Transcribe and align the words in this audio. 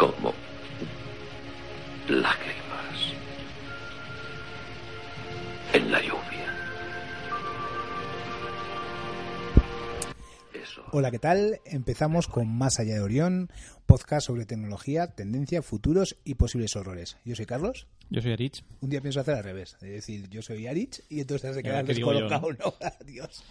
Como 0.00 0.32
lágrimas 2.08 3.12
en 5.74 5.92
la 5.92 6.00
lluvia. 6.00 6.54
Eso. 10.54 10.82
Hola, 10.92 11.10
¿qué 11.10 11.18
tal? 11.18 11.60
Empezamos 11.66 12.28
con 12.28 12.48
Más 12.48 12.80
allá 12.80 12.94
de 12.94 13.00
Orión, 13.02 13.50
podcast 13.84 14.26
sobre 14.28 14.46
tecnología, 14.46 15.08
tendencia, 15.08 15.60
futuros 15.60 16.16
y 16.24 16.36
posibles 16.36 16.76
horrores. 16.76 17.18
Yo 17.26 17.36
soy 17.36 17.44
Carlos. 17.44 17.86
Yo 18.08 18.22
soy 18.22 18.32
Arich. 18.32 18.64
Un 18.80 18.88
día 18.88 19.02
pienso 19.02 19.20
hacer 19.20 19.34
al 19.34 19.44
revés, 19.44 19.76
es 19.82 19.90
decir, 19.90 20.30
yo 20.30 20.40
soy 20.40 20.66
Arich 20.66 21.02
y 21.10 21.20
entonces 21.20 21.50
has 21.50 21.56
de 21.56 21.62
¿Y 21.62 21.66
ahora 21.66 21.82
quedar 21.82 21.94
descolocado, 21.94 22.52
¿no? 22.54 22.74
Adiós. 23.02 23.44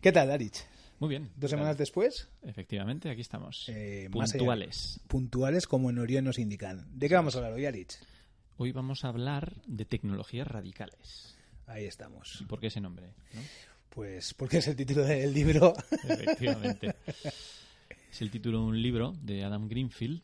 ¿Qué 0.00 0.12
tal, 0.12 0.30
Arich? 0.30 0.64
Muy 1.00 1.08
bien. 1.08 1.30
Dos 1.34 1.50
semanas 1.50 1.76
después, 1.78 2.28
Efectivamente, 2.42 3.10
aquí 3.10 3.22
estamos. 3.22 3.68
eh, 3.68 4.02
allá- 4.02 4.10
Puntuales. 4.10 5.00
puntuales 5.08 5.66
como 5.66 5.90
en 5.90 5.98
Orión 5.98 6.24
nos 6.26 6.38
indican. 6.38 6.86
¿De 6.96 7.08
qué 7.08 7.14
vamos 7.14 7.34
a 7.34 7.38
hablar 7.38 7.54
hoy, 7.54 7.64
Arich? 7.66 7.94
Hoy 8.58 8.70
vamos 8.72 9.04
a 9.04 9.08
hablar 9.08 9.62
de 9.66 9.84
tecnologías 9.86 10.46
radicales. 10.46 11.36
Ahí 11.66 11.86
estamos. 11.86 12.38
¿Y 12.40 12.44
por 12.44 12.60
qué 12.60 12.66
ese 12.68 12.80
nombre? 12.80 13.14
no? 13.34 13.40
Pues 13.88 14.34
porque 14.34 14.58
es 14.58 14.68
el 14.68 14.76
título 14.76 15.02
del 15.04 15.32
libro. 15.32 15.74
Efectivamente. 15.90 16.94
es 18.10 18.20
el 18.22 18.30
título 18.30 18.58
de 18.60 18.64
un 18.66 18.82
libro 18.82 19.12
de 19.22 19.42
Adam 19.42 19.68
Greenfield 19.68 20.20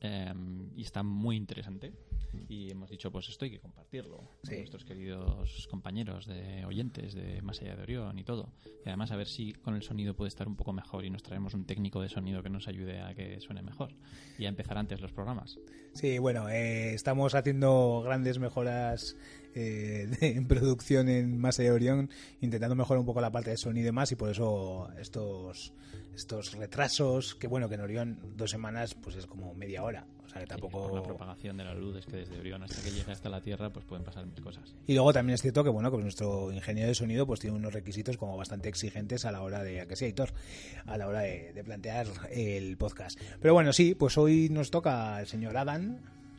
eh, 0.00 0.34
y 0.76 0.82
está 0.82 1.02
muy 1.02 1.36
interesante. 1.36 1.92
Y 2.48 2.70
hemos 2.70 2.90
dicho, 2.90 3.10
pues 3.10 3.28
esto 3.28 3.44
hay 3.44 3.50
que 3.52 3.60
compartirlo 3.60 4.20
Sí. 4.42 4.50
con 4.50 4.58
nuestros 4.58 4.84
queridos 4.84 5.66
compañeros 5.68 6.26
de 6.26 6.64
oyentes 6.64 7.14
de 7.14 7.40
Más 7.42 7.60
allá 7.62 7.76
de 7.76 7.82
Orión 7.82 8.18
y 8.18 8.24
todo. 8.24 8.52
Y 8.84 8.88
además 8.88 9.10
a 9.12 9.16
ver 9.16 9.26
si 9.26 9.52
con 9.52 9.74
el 9.74 9.82
sonido 9.82 10.14
puede 10.14 10.28
estar 10.28 10.46
un 10.48 10.56
poco 10.56 10.72
mejor 10.72 11.04
y 11.04 11.10
nos 11.10 11.22
traemos 11.22 11.54
un 11.54 11.64
técnico 11.66 12.00
de 12.00 12.08
sonido 12.08 12.42
que 12.42 12.50
nos 12.50 12.68
ayude 12.68 13.00
a 13.00 13.14
que 13.14 13.40
suene 13.40 13.62
mejor 13.62 13.94
y 14.38 14.44
a 14.46 14.48
empezar 14.48 14.78
antes 14.78 15.00
los 15.00 15.12
programas. 15.12 15.58
Sí, 15.94 16.18
bueno, 16.18 16.48
eh, 16.48 16.94
estamos 16.94 17.34
haciendo 17.34 18.02
grandes 18.04 18.38
mejoras 18.38 19.16
eh, 19.58 20.06
de- 20.20 20.28
en 20.36 20.46
producción 20.46 21.08
en 21.08 21.38
Más 21.38 21.58
allá 21.58 21.70
de 21.70 21.74
Orión, 21.74 22.10
intentando 22.40 22.74
mejorar 22.74 23.00
un 23.00 23.06
poco 23.06 23.20
la 23.20 23.30
parte 23.32 23.50
de 23.50 23.56
sonido 23.56 23.82
y 23.82 23.86
demás, 23.86 24.12
y 24.12 24.16
por 24.16 24.30
eso 24.30 24.88
estos 25.00 25.72
estos 26.14 26.52
retrasos, 26.54 27.36
que 27.36 27.46
bueno, 27.46 27.68
que 27.68 27.76
en 27.76 27.80
Orión 27.80 28.18
dos 28.36 28.50
semanas 28.50 28.94
pues 28.94 29.14
es 29.14 29.26
como 29.26 29.54
media 29.54 29.84
hora, 29.84 30.04
o 30.24 30.28
sea 30.28 30.40
que 30.40 30.46
Sí, 30.46 30.48
tampoco... 30.48 30.88
por 30.88 30.94
la 30.96 31.02
propagación 31.04 31.56
de 31.56 31.62
la 31.64 31.74
luz 31.74 31.96
es 31.96 32.06
que 32.06 32.16
desde 32.16 32.36
Orión 32.40 32.60
hasta 32.64 32.82
que 32.82 32.90
llegue 32.90 33.12
hasta 33.12 33.28
la 33.28 33.40
Tierra 33.40 33.70
pues 33.70 33.84
pueden 33.84 34.04
pasar 34.04 34.26
mil 34.26 34.42
cosas. 34.42 34.74
Y 34.88 34.94
luego 34.94 35.12
también 35.12 35.34
es 35.34 35.42
cierto 35.42 35.62
que 35.62 35.70
bueno, 35.70 35.92
que 35.92 35.98
nuestro 35.98 36.50
ingeniero 36.52 36.88
de 36.88 36.94
sonido 36.96 37.24
pues 37.24 37.38
tiene 37.38 37.54
unos 37.56 37.72
requisitos 37.72 38.16
como 38.16 38.36
bastante 38.36 38.68
exigentes 38.68 39.24
a 39.26 39.30
la 39.30 39.42
hora 39.42 39.62
de, 39.62 39.80
a 39.80 39.86
que 39.86 39.94
sí, 39.94 40.06
Aitor, 40.06 40.32
a 40.86 40.98
la 40.98 41.06
hora 41.06 41.20
de, 41.20 41.52
de 41.52 41.62
plantear 41.62 42.08
el 42.32 42.76
podcast. 42.76 43.16
Pero 43.40 43.54
bueno, 43.54 43.72
sí, 43.72 43.94
pues 43.94 44.18
hoy 44.18 44.48
nos 44.50 44.72
toca 44.72 45.20
el 45.20 45.28
señor 45.28 45.56
Adam, 45.56 45.98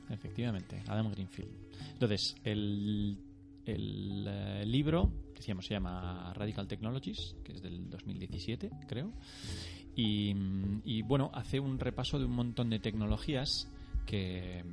Efectivamente, 0.10 0.82
Adam 0.88 1.12
Greenfield. 1.12 1.52
Entonces, 1.94 2.36
el, 2.44 3.18
el 3.66 4.26
eh, 4.28 4.66
libro, 4.66 5.12
decíamos, 5.36 5.66
se 5.66 5.76
llama 5.76 6.34
Radical 6.34 6.68
Technologies, 6.68 7.36
que 7.44 7.54
es 7.54 7.62
del 7.62 7.90
2017, 7.90 8.70
creo. 8.88 9.14
Y, 9.96 10.34
y, 10.86 11.02
bueno, 11.02 11.30
hace 11.34 11.60
un 11.60 11.80
repaso 11.80 12.20
de 12.20 12.26
un 12.26 12.32
montón 12.32 12.70
de 12.70 12.80
tecnologías 12.80 13.70
que, 14.06 14.64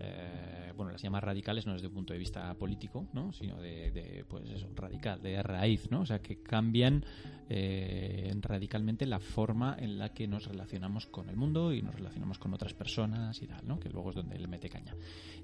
eh, 0.00 0.72
bueno, 0.76 0.92
las 0.92 1.02
llama 1.02 1.20
radicales 1.20 1.66
no 1.66 1.74
desde 1.74 1.88
un 1.88 1.94
punto 1.94 2.12
de 2.12 2.18
vista 2.18 2.54
político, 2.54 3.06
¿no? 3.12 3.32
sino 3.32 3.60
de, 3.60 4.24
pues 4.28 4.48
eso, 4.50 4.68
radical, 4.74 5.20
de 5.20 5.42
raíz, 5.42 5.90
¿no? 5.90 6.00
O 6.00 6.06
sea, 6.06 6.20
que 6.20 6.42
cambian 6.42 7.04
eh, 7.48 8.32
radicalmente 8.40 9.04
la 9.04 9.20
forma 9.20 9.76
en 9.78 9.98
la 9.98 10.14
que 10.14 10.26
nos 10.26 10.46
relacionamos 10.46 11.06
con 11.06 11.28
el 11.28 11.36
mundo 11.36 11.74
y 11.74 11.82
nos 11.82 11.94
relacionamos 11.94 12.38
con 12.38 12.54
otras 12.54 12.72
personas 12.72 13.42
y 13.42 13.46
tal, 13.46 13.66
¿no? 13.66 13.78
Que 13.78 13.90
luego 13.90 14.10
es 14.10 14.16
donde 14.16 14.36
él 14.36 14.48
mete 14.48 14.70
caña. 14.70 14.94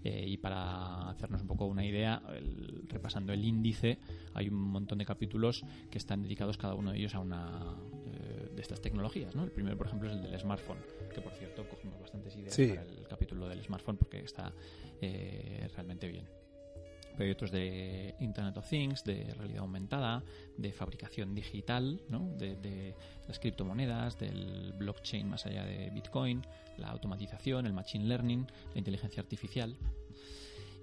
Eh, 0.03 0.25
y 0.27 0.39
para 0.39 1.11
hacernos 1.11 1.43
un 1.43 1.49
poco 1.49 1.67
una 1.67 1.85
idea, 1.85 2.23
repasando 2.89 3.33
el 3.33 3.45
índice, 3.45 3.99
hay 4.33 4.49
un 4.49 4.57
montón 4.57 4.99
de 4.99 5.05
capítulos 5.05 5.65
que 5.91 5.99
están 5.99 6.23
dedicados 6.23 6.57
cada 6.57 6.75
uno 6.75 6.93
de 6.93 6.99
ellos 6.99 7.15
a 7.15 7.21
una 7.21 7.77
de 8.57 8.63
estas 8.63 8.81
tecnologías, 8.81 9.35
¿no? 9.37 9.45
El 9.45 9.53
primero, 9.53 9.77
por 9.77 9.87
ejemplo, 9.87 10.09
es 10.09 10.17
el 10.17 10.23
del 10.23 10.39
smartphone, 10.41 10.79
que 11.15 11.21
por 11.21 11.33
cierto 11.35 11.69
cogimos 11.69 12.01
bastantes 12.01 12.35
ideas 12.37 12.55
Sí. 12.55 12.69
para 12.69 12.83
el 12.83 13.07
capítulo 13.07 13.49
del 13.49 13.63
smartphone 13.63 13.97
porque 13.99 14.19
está 14.21 14.53
eh, 15.01 15.69
realmente 15.75 16.09
bien. 16.09 16.27
Pero 17.13 17.25
hay 17.25 17.31
otros 17.31 17.51
de 17.51 18.15
Internet 18.21 18.57
of 18.59 18.69
Things, 18.69 19.03
de 19.05 19.33
realidad 19.39 19.61
aumentada, 19.61 20.23
de 20.59 20.71
fabricación 20.73 21.35
digital, 21.35 22.03
¿no? 22.11 22.29
de, 22.37 22.57
de 22.57 22.95
las 23.27 23.39
criptomonedas, 23.39 24.19
del 24.19 24.75
blockchain 24.77 25.27
más 25.29 25.47
allá 25.47 25.65
de 25.65 25.89
Bitcoin, 25.91 26.43
la 26.77 26.89
automatización, 26.89 27.65
el 27.67 27.73
machine 27.73 28.05
learning, 28.05 28.47
la 28.75 28.79
inteligencia 28.79 29.23
artificial. 29.23 29.77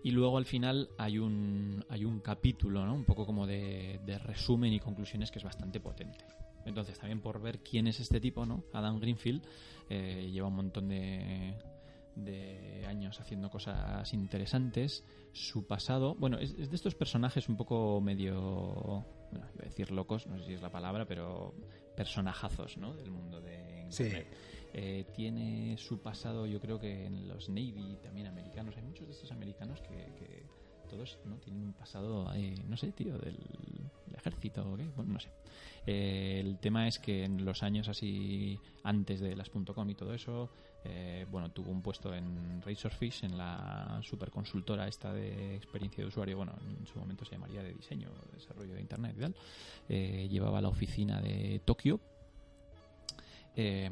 Y 0.03 0.11
luego 0.11 0.37
al 0.37 0.45
final 0.45 0.89
hay 0.97 1.19
un, 1.19 1.85
hay 1.87 2.03
un 2.03 2.19
capítulo, 2.19 2.83
¿no? 2.85 2.93
un 2.95 3.05
poco 3.05 3.25
como 3.27 3.45
de, 3.45 3.99
de 4.05 4.17
resumen 4.17 4.73
y 4.73 4.79
conclusiones 4.79 5.29
que 5.31 5.37
es 5.37 5.45
bastante 5.45 5.79
potente. 5.79 6.25
Entonces, 6.65 6.97
también 6.97 7.21
por 7.21 7.41
ver 7.41 7.59
quién 7.59 7.87
es 7.87 7.99
este 7.99 8.19
tipo, 8.19 8.45
¿no? 8.45 8.63
Adam 8.73 8.99
Greenfield 8.99 9.43
eh, 9.89 10.29
lleva 10.31 10.47
un 10.47 10.55
montón 10.55 10.87
de, 10.87 11.55
de 12.15 12.85
años 12.87 13.19
haciendo 13.19 13.49
cosas 13.49 14.13
interesantes. 14.13 15.03
Su 15.33 15.65
pasado, 15.67 16.15
bueno, 16.15 16.37
es, 16.37 16.51
es 16.53 16.69
de 16.69 16.75
estos 16.75 16.95
personajes 16.95 17.49
un 17.49 17.57
poco 17.57 17.99
medio, 18.01 19.05
bueno, 19.31 19.47
iba 19.55 19.63
a 19.63 19.65
decir 19.65 19.91
locos, 19.91 20.27
no 20.27 20.37
sé 20.39 20.45
si 20.45 20.53
es 20.53 20.61
la 20.61 20.71
palabra, 20.71 21.05
pero 21.05 21.53
personajazos, 21.95 22.77
¿no? 22.77 22.95
Del 22.95 23.11
mundo 23.11 23.41
de 23.41 23.85
Sí. 23.89 24.03
Internet. 24.03 24.27
Eh, 24.75 25.05
tiene 25.13 25.77
su 25.77 26.01
pasado, 26.01 26.47
yo 26.47 26.59
creo 26.59 26.79
que 26.79 27.05
en 27.05 27.27
los 27.27 27.47
Navy 27.49 27.99
también 28.01 28.25
americanos. 28.25 28.75
Hay 28.75 28.81
muchos 28.83 29.05
de 29.05 29.13
estos 29.13 29.31
americanos 29.31 29.79
que, 29.81 30.11
que 30.17 30.47
todos 30.89 31.19
no 31.25 31.37
tienen 31.37 31.63
un 31.63 31.73
pasado, 31.73 32.33
eh, 32.33 32.55
no 32.67 32.75
sé, 32.75 32.91
tío, 32.91 33.17
del 33.19 33.37
ejército 34.23 34.63
o 34.71 34.77
qué, 34.77 34.87
bueno, 34.95 35.13
no 35.13 35.19
sé. 35.19 35.29
Eh, 35.85 36.39
el 36.39 36.57
tema 36.59 36.87
es 36.87 36.97
que 36.99 37.25
en 37.25 37.43
los 37.43 37.61
años 37.61 37.89
así 37.89 38.57
antes 38.83 39.19
de 39.19 39.35
las 39.35 39.49
.com 39.49 39.89
y 39.89 39.95
todo 39.95 40.13
eso, 40.13 40.49
eh, 40.85 41.25
bueno, 41.29 41.51
tuvo 41.51 41.71
un 41.71 41.81
puesto 41.81 42.13
en 42.13 42.61
Razorfish, 42.61 43.23
en 43.23 43.37
la 43.37 43.99
superconsultora 44.01 44.87
esta 44.87 45.13
de 45.13 45.55
experiencia 45.55 46.03
de 46.03 46.07
usuario, 46.07 46.37
bueno, 46.37 46.53
en 46.79 46.85
su 46.87 46.99
momento 46.99 47.25
se 47.25 47.31
llamaría 47.31 47.63
de 47.63 47.73
diseño, 47.73 48.09
desarrollo 48.33 48.73
de 48.73 48.81
internet 48.81 49.15
y 49.17 49.21
tal. 49.21 49.35
Eh, 49.89 50.27
llevaba 50.29 50.61
la 50.61 50.69
oficina 50.69 51.21
de 51.21 51.61
Tokio. 51.65 51.99
Eh, 53.55 53.89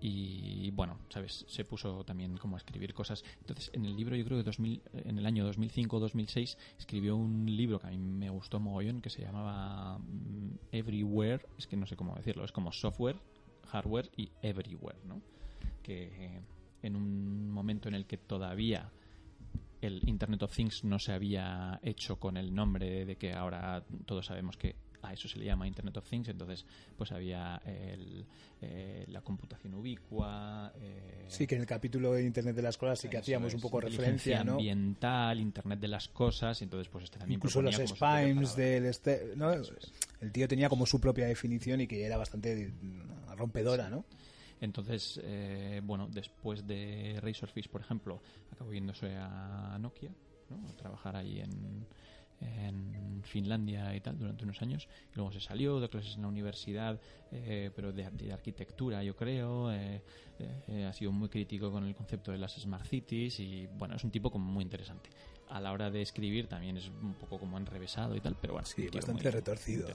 y 0.00 0.70
bueno, 0.70 0.98
sabes, 1.10 1.44
se 1.48 1.64
puso 1.64 2.04
también 2.04 2.38
como 2.38 2.56
a 2.56 2.58
escribir 2.58 2.94
cosas. 2.94 3.22
Entonces, 3.40 3.70
en 3.74 3.84
el 3.84 3.94
libro, 3.96 4.16
yo 4.16 4.24
creo 4.24 4.38
que 4.38 4.44
2000, 4.44 4.82
en 4.92 5.18
el 5.18 5.26
año 5.26 5.50
2005-2006 5.52 6.56
escribió 6.78 7.16
un 7.16 7.44
libro 7.46 7.78
que 7.78 7.88
a 7.88 7.90
mí 7.90 7.98
me 7.98 8.30
gustó 8.30 8.60
mogollón 8.60 9.02
que 9.02 9.10
se 9.10 9.22
llamaba 9.22 9.98
mm, 9.98 10.58
Everywhere, 10.72 11.46
es 11.58 11.66
que 11.66 11.76
no 11.76 11.86
sé 11.86 11.96
cómo 11.96 12.14
decirlo, 12.14 12.44
es 12.44 12.52
como 12.52 12.72
software, 12.72 13.16
hardware 13.68 14.10
y 14.16 14.30
everywhere, 14.42 14.98
¿no? 15.04 15.20
Que, 15.82 16.40
en 16.82 16.96
un 16.96 17.50
momento 17.50 17.88
en 17.88 17.94
el 17.94 18.06
que 18.06 18.16
todavía 18.16 18.90
el 19.80 20.08
Internet 20.08 20.42
of 20.42 20.54
Things 20.54 20.84
no 20.84 20.98
se 20.98 21.12
había 21.12 21.78
hecho 21.82 22.18
con 22.18 22.36
el 22.36 22.54
nombre 22.54 23.04
de 23.04 23.16
que 23.16 23.32
ahora 23.32 23.84
todos 24.06 24.26
sabemos 24.26 24.56
que 24.56 24.76
a 25.02 25.12
eso 25.12 25.28
se 25.28 25.38
le 25.38 25.44
llama 25.44 25.66
Internet 25.66 25.96
of 25.96 26.08
Things, 26.08 26.28
entonces 26.28 26.64
pues 26.96 27.12
había 27.12 27.60
el, 27.64 28.26
eh, 28.60 29.04
la 29.08 29.20
computación 29.22 29.74
ubicua. 29.74 30.72
Eh, 30.76 31.26
sí, 31.28 31.46
que 31.46 31.54
en 31.54 31.62
el 31.62 31.66
capítulo 31.66 32.12
de 32.12 32.24
Internet 32.24 32.56
de 32.56 32.62
las 32.62 32.76
cosas 32.76 32.98
sí 32.98 33.08
que 33.08 33.18
hacíamos 33.18 33.54
un 33.54 33.60
poco 33.60 33.80
referencia, 33.80 34.44
¿no? 34.44 34.52
ambiental, 34.52 35.40
Internet 35.40 35.80
de 35.80 35.88
las 35.88 36.08
cosas, 36.08 36.60
entonces 36.62 36.88
pues 36.88 37.04
este 37.04 37.18
también 37.18 37.38
Incluso 37.38 37.62
los 37.62 37.76
spams 37.76 38.56
del... 38.56 38.86
Este, 38.86 39.32
¿no? 39.36 39.52
El 39.52 40.32
tío 40.32 40.46
tenía 40.48 40.68
como 40.68 40.86
su 40.86 41.00
propia 41.00 41.26
definición 41.26 41.80
y 41.80 41.86
que 41.86 42.04
era 42.04 42.16
bastante 42.16 42.72
rompedora, 43.36 43.88
¿no? 43.88 44.04
Entonces, 44.60 45.18
eh, 45.24 45.80
bueno, 45.82 46.06
después 46.10 46.66
de 46.66 47.18
Razorfish, 47.22 47.68
por 47.68 47.80
ejemplo, 47.80 48.20
acabó 48.52 48.72
yéndose 48.72 49.16
a 49.16 49.78
Nokia, 49.80 50.10
¿no? 50.50 50.68
a 50.68 50.76
trabajar 50.76 51.16
ahí 51.16 51.40
en, 51.40 51.86
en 52.40 53.22
Finlandia 53.24 53.94
y 53.94 54.00
tal 54.00 54.18
durante 54.18 54.44
unos 54.44 54.60
años. 54.62 54.88
Y 55.12 55.16
luego 55.16 55.32
se 55.32 55.40
salió 55.40 55.80
de 55.80 55.88
clases 55.88 56.16
en 56.16 56.22
la 56.22 56.28
universidad, 56.28 57.00
eh, 57.32 57.70
pero 57.74 57.92
de, 57.92 58.32
arquitectura, 58.32 59.02
yo 59.02 59.14
creo. 59.16 59.72
Eh, 59.72 60.02
ha 60.88 60.92
sido 60.92 61.12
muy 61.12 61.28
crítico 61.28 61.70
con 61.70 61.86
el 61.86 61.94
concepto 61.94 62.32
de 62.32 62.38
las 62.38 62.54
Smart 62.54 62.86
Cities 62.86 63.40
y, 63.40 63.66
bueno, 63.78 63.96
es 63.96 64.04
un 64.04 64.10
tipo 64.10 64.30
como 64.30 64.50
muy 64.50 64.64
interesante. 64.64 65.10
A 65.48 65.60
la 65.60 65.72
hora 65.72 65.90
de 65.90 66.00
escribir 66.00 66.46
también 66.46 66.76
es 66.76 66.88
un 66.88 67.14
poco 67.14 67.38
como 67.38 67.58
enrevesado 67.58 68.16
y 68.16 68.20
tal, 68.20 68.36
pero 68.40 68.54
bueno. 68.54 68.66
Sí, 68.66 68.88
bastante 68.88 69.30
retorcido. 69.30 69.88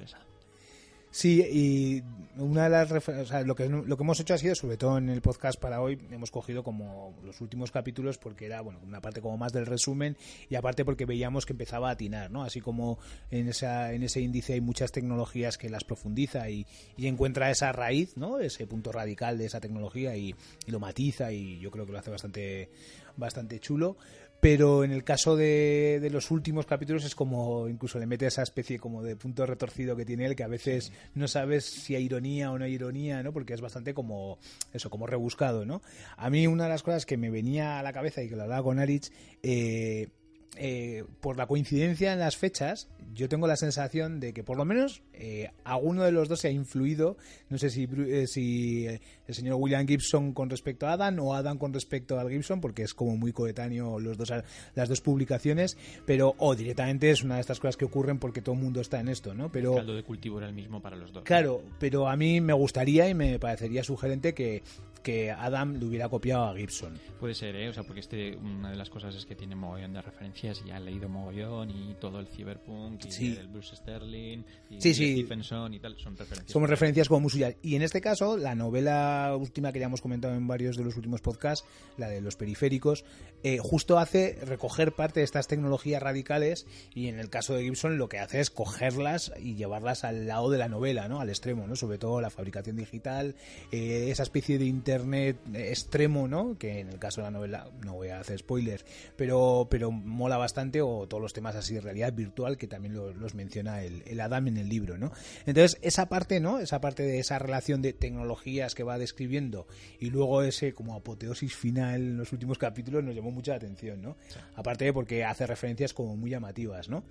Sí, 1.15 1.41
y 1.49 2.03
una 2.41 2.65
de 2.65 2.69
las 2.71 2.91
o 2.91 3.43
lo 3.45 3.55
que 3.55 3.69
lo 3.69 3.95
que 3.95 4.03
hemos 4.03 4.19
hecho 4.19 4.33
ha 4.33 4.37
sido 4.37 4.53
sobre 4.53 4.75
todo 4.75 4.97
en 4.97 5.07
el 5.07 5.21
podcast 5.21 5.57
para 5.57 5.79
hoy 5.79 5.97
hemos 6.11 6.29
cogido 6.29 6.61
como 6.61 7.17
los 7.23 7.39
últimos 7.39 7.71
capítulos 7.71 8.17
porque 8.17 8.47
era 8.47 8.59
bueno 8.59 8.81
una 8.83 8.99
parte 8.99 9.21
como 9.21 9.37
más 9.37 9.53
del 9.53 9.65
resumen 9.65 10.17
y 10.49 10.55
aparte 10.55 10.83
porque 10.83 11.05
veíamos 11.05 11.45
que 11.45 11.53
empezaba 11.53 11.87
a 11.87 11.93
atinar, 11.93 12.31
¿no? 12.31 12.43
Así 12.43 12.59
como 12.59 12.99
en 13.31 13.47
esa 13.47 13.93
en 13.93 14.03
ese 14.03 14.19
índice 14.19 14.55
hay 14.55 14.61
muchas 14.61 14.91
tecnologías 14.91 15.57
que 15.57 15.69
las 15.69 15.85
profundiza 15.85 16.49
y, 16.49 16.67
y 16.97 17.07
encuentra 17.07 17.49
esa 17.49 17.71
raíz, 17.71 18.17
¿no? 18.17 18.39
Ese 18.39 18.67
punto 18.67 18.91
radical 18.91 19.37
de 19.37 19.45
esa 19.45 19.61
tecnología 19.61 20.17
y, 20.17 20.35
y 20.67 20.71
lo 20.71 20.81
matiza 20.81 21.31
y 21.31 21.59
yo 21.61 21.71
creo 21.71 21.85
que 21.85 21.93
lo 21.93 21.99
hace 21.99 22.11
bastante 22.11 22.69
bastante 23.15 23.61
chulo 23.61 23.95
pero 24.45 24.83
en 24.83 24.91
el 24.91 25.03
caso 25.03 25.35
de, 25.35 25.97
de, 25.99 26.11
los 26.11 26.29
últimos 26.29 26.67
capítulos 26.67 27.03
es 27.03 27.15
como 27.15 27.67
incluso 27.67 27.97
le 27.97 28.05
mete 28.05 28.27
esa 28.27 28.43
especie 28.43 28.77
como 28.77 29.01
de 29.01 29.15
punto 29.15 29.43
retorcido 29.47 29.95
que 29.95 30.05
tiene 30.05 30.27
él 30.27 30.35
que 30.35 30.43
a 30.43 30.47
veces 30.47 30.93
no 31.15 31.27
sabes 31.27 31.65
si 31.65 31.95
hay 31.95 32.03
ironía 32.03 32.51
o 32.51 32.59
no 32.59 32.65
hay 32.65 32.73
ironía 32.73 33.23
no 33.23 33.33
porque 33.33 33.55
es 33.55 33.61
bastante 33.61 33.95
como 33.95 34.37
eso 34.71 34.91
como 34.91 35.07
rebuscado 35.07 35.65
no 35.65 35.81
a 36.15 36.29
mí 36.29 36.45
una 36.45 36.65
de 36.65 36.69
las 36.69 36.83
cosas 36.83 37.07
que 37.07 37.17
me 37.17 37.31
venía 37.31 37.79
a 37.79 37.81
la 37.81 37.91
cabeza 37.91 38.21
y 38.21 38.29
que 38.29 38.35
lo 38.35 38.43
hablaba 38.43 38.61
con 38.61 38.77
Aritz 38.77 39.09
eh, 39.41 40.09
eh, 40.57 41.03
por 41.21 41.37
la 41.37 41.47
coincidencia 41.47 42.13
en 42.13 42.19
las 42.19 42.37
fechas, 42.37 42.89
yo 43.13 43.29
tengo 43.29 43.47
la 43.47 43.55
sensación 43.55 44.19
de 44.19 44.33
que 44.33 44.43
por 44.43 44.57
lo 44.57 44.65
menos 44.65 45.01
eh, 45.13 45.51
alguno 45.63 46.03
de 46.03 46.11
los 46.11 46.27
dos 46.27 46.41
se 46.41 46.49
ha 46.49 46.51
influido. 46.51 47.17
No 47.49 47.57
sé 47.57 47.69
si, 47.69 47.87
eh, 48.07 48.27
si 48.27 48.85
el 48.85 49.33
señor 49.33 49.55
William 49.55 49.87
Gibson 49.87 50.33
con 50.33 50.49
respecto 50.49 50.87
a 50.87 50.93
Adam 50.93 51.19
o 51.19 51.33
Adam 51.33 51.57
con 51.57 51.73
respecto 51.73 52.19
al 52.19 52.29
Gibson, 52.29 52.61
porque 52.61 52.83
es 52.83 52.93
como 52.93 53.15
muy 53.15 53.31
coetáneo 53.31 53.99
los 53.99 54.17
dos, 54.17 54.33
las 54.75 54.89
dos 54.89 55.01
publicaciones, 55.01 55.77
pero 56.05 56.35
o 56.37 56.55
directamente 56.55 57.09
es 57.09 57.23
una 57.23 57.35
de 57.35 57.41
estas 57.41 57.59
cosas 57.59 57.77
que 57.77 57.85
ocurren 57.85 58.19
porque 58.19 58.41
todo 58.41 58.55
el 58.55 58.61
mundo 58.61 58.81
está 58.81 58.99
en 58.99 59.09
esto, 59.09 59.33
¿no? 59.33 59.51
Pero, 59.51 59.71
el 59.71 59.77
caldo 59.77 59.95
de 59.95 60.03
cultivo 60.03 60.37
era 60.39 60.47
el 60.47 60.53
mismo 60.53 60.81
para 60.81 60.95
los 60.95 61.11
dos. 61.11 61.23
Claro, 61.23 61.63
pero 61.79 62.07
a 62.09 62.15
mí 62.15 62.41
me 62.41 62.53
gustaría 62.53 63.07
y 63.07 63.13
me 63.13 63.39
parecería 63.39 63.83
sugerente 63.83 64.33
que 64.33 64.63
que 65.05 65.29
Adam 65.29 65.75
le 65.75 65.85
hubiera 65.85 66.09
copiado 66.09 66.45
a 66.45 66.55
Gibson. 66.55 66.99
Puede 67.19 67.35
ser, 67.35 67.55
¿eh? 67.55 67.69
O 67.69 67.73
sea, 67.73 67.83
porque 67.83 67.99
este, 67.99 68.35
una 68.37 68.71
de 68.71 68.75
las 68.75 68.89
cosas 68.89 69.13
es 69.13 69.23
que 69.27 69.35
tiene 69.35 69.55
mogollón 69.55 69.93
de 69.93 69.99
referencias 70.45 70.63
y 70.65 70.71
ha 70.71 70.79
leído 70.79 71.09
mogollón 71.09 71.71
y 71.71 71.95
todo 71.99 72.19
el 72.19 72.27
cyberpunk 72.27 73.05
y 73.05 73.37
el 73.37 73.47
Bruce 73.47 73.75
Sterling 73.75 74.43
y 74.69 74.93
Stephenson 74.93 75.73
y 75.73 75.79
tal, 75.79 75.97
son 75.97 76.17
referencias. 76.17 76.51
Son 76.51 76.67
referencias 76.67 77.07
como 77.07 77.21
muy 77.21 77.29
suyas. 77.29 77.55
Y 77.61 77.75
en 77.75 77.81
este 77.81 78.01
caso, 78.01 78.37
la 78.37 78.55
novela 78.55 79.35
última 79.37 79.71
que 79.71 79.79
ya 79.79 79.85
hemos 79.85 80.01
comentado 80.01 80.33
en 80.35 80.47
varios 80.47 80.77
de 80.77 80.83
los 80.83 80.95
últimos 80.95 81.21
podcasts, 81.21 81.67
la 81.97 82.09
de 82.09 82.21
los 82.21 82.35
periféricos, 82.35 83.05
eh, 83.43 83.59
justo 83.59 83.99
hace 83.99 84.37
recoger 84.43 84.93
parte 84.93 85.19
de 85.19 85.23
estas 85.23 85.47
tecnologías 85.47 86.01
radicales 86.01 86.65
y 86.93 87.07
en 87.07 87.19
el 87.19 87.29
caso 87.29 87.53
de 87.53 87.63
Gibson 87.63 87.97
lo 87.97 88.09
que 88.09 88.19
hace 88.19 88.39
es 88.39 88.49
cogerlas 88.49 89.31
y 89.39 89.55
llevarlas 89.55 90.03
al 90.03 90.27
lado 90.27 90.49
de 90.49 90.57
la 90.57 90.67
novela, 90.67 91.07
¿no? 91.07 91.21
Al 91.21 91.29
extremo, 91.29 91.67
¿no? 91.67 91.75
Sobre 91.75 91.97
todo 91.97 92.21
la 92.21 92.29
fabricación 92.29 92.75
digital, 92.75 93.35
eh, 93.71 94.07
esa 94.09 94.23
especie 94.23 94.57
de 94.57 94.65
internet 94.65 95.37
extremo, 95.53 96.27
¿no? 96.27 96.57
Que 96.57 96.79
en 96.79 96.89
el 96.89 96.99
caso 96.99 97.21
de 97.21 97.27
la 97.27 97.31
novela, 97.31 97.69
no 97.83 97.93
voy 97.93 98.09
a 98.09 98.19
hacer 98.19 98.39
spoilers, 98.39 98.85
pero, 99.15 99.67
pero 99.69 99.91
mola 99.91 100.34
bastante, 100.37 100.81
o 100.81 101.07
todos 101.07 101.21
los 101.21 101.33
temas 101.33 101.55
así 101.55 101.75
de 101.75 101.81
realidad 101.81 102.13
virtual 102.13 102.57
que 102.57 102.67
también 102.67 102.93
los, 102.93 103.35
menciona 103.35 103.83
el, 103.83 104.03
el, 104.05 104.19
Adam 104.19 104.47
en 104.47 104.57
el 104.57 104.69
libro, 104.69 104.97
¿no? 104.97 105.11
Entonces, 105.45 105.77
esa 105.81 106.07
parte, 106.07 106.39
¿no? 106.39 106.59
Esa 106.59 106.81
parte 106.81 107.03
de 107.03 107.19
esa 107.19 107.39
relación 107.39 107.81
de 107.81 107.93
tecnologías 107.93 108.75
que 108.75 108.83
va 108.83 108.97
describiendo 108.97 109.67
y 109.99 110.09
luego 110.09 110.41
ese 110.41 110.73
como 110.73 110.95
apoteosis 110.95 111.55
final 111.55 111.95
en 111.95 112.17
los 112.17 112.33
últimos 112.33 112.57
capítulos 112.57 113.03
nos 113.03 113.15
llamó 113.15 113.31
mucha 113.31 113.55
atención, 113.55 114.01
¿no? 114.01 114.17
Aparte 114.55 114.85
de 114.85 114.93
porque 114.93 115.23
hace 115.23 115.45
referencias 115.47 115.93
como 115.93 116.15
muy 116.15 116.29
llamativas, 116.31 116.89
¿no? 116.89 117.03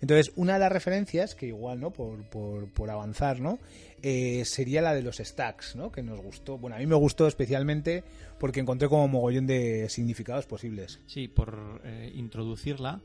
Entonces, 0.00 0.32
una 0.36 0.54
de 0.54 0.60
las 0.60 0.72
referencias, 0.72 1.34
que 1.34 1.46
igual, 1.46 1.80
¿no? 1.80 1.92
Por, 1.92 2.24
por, 2.24 2.90
avanzar, 2.90 3.40
¿no? 3.40 3.58
Eh, 4.02 4.44
sería 4.44 4.82
la 4.82 4.94
de 4.94 5.02
los 5.02 5.16
stacks, 5.16 5.76
¿no? 5.76 5.90
Que 5.90 6.02
nos 6.02 6.20
gustó. 6.20 6.58
Bueno, 6.58 6.76
a 6.76 6.78
mí 6.78 6.86
me 6.86 6.94
gustó 6.94 7.26
especialmente 7.26 8.04
porque 8.38 8.60
encontré 8.60 8.88
como 8.88 9.08
mogollón 9.08 9.46
de 9.46 9.88
significados 9.88 10.46
posibles. 10.46 11.00
Sí, 11.06 11.28
por 11.28 11.80
eh, 11.84 12.12
introducirla, 12.14 13.00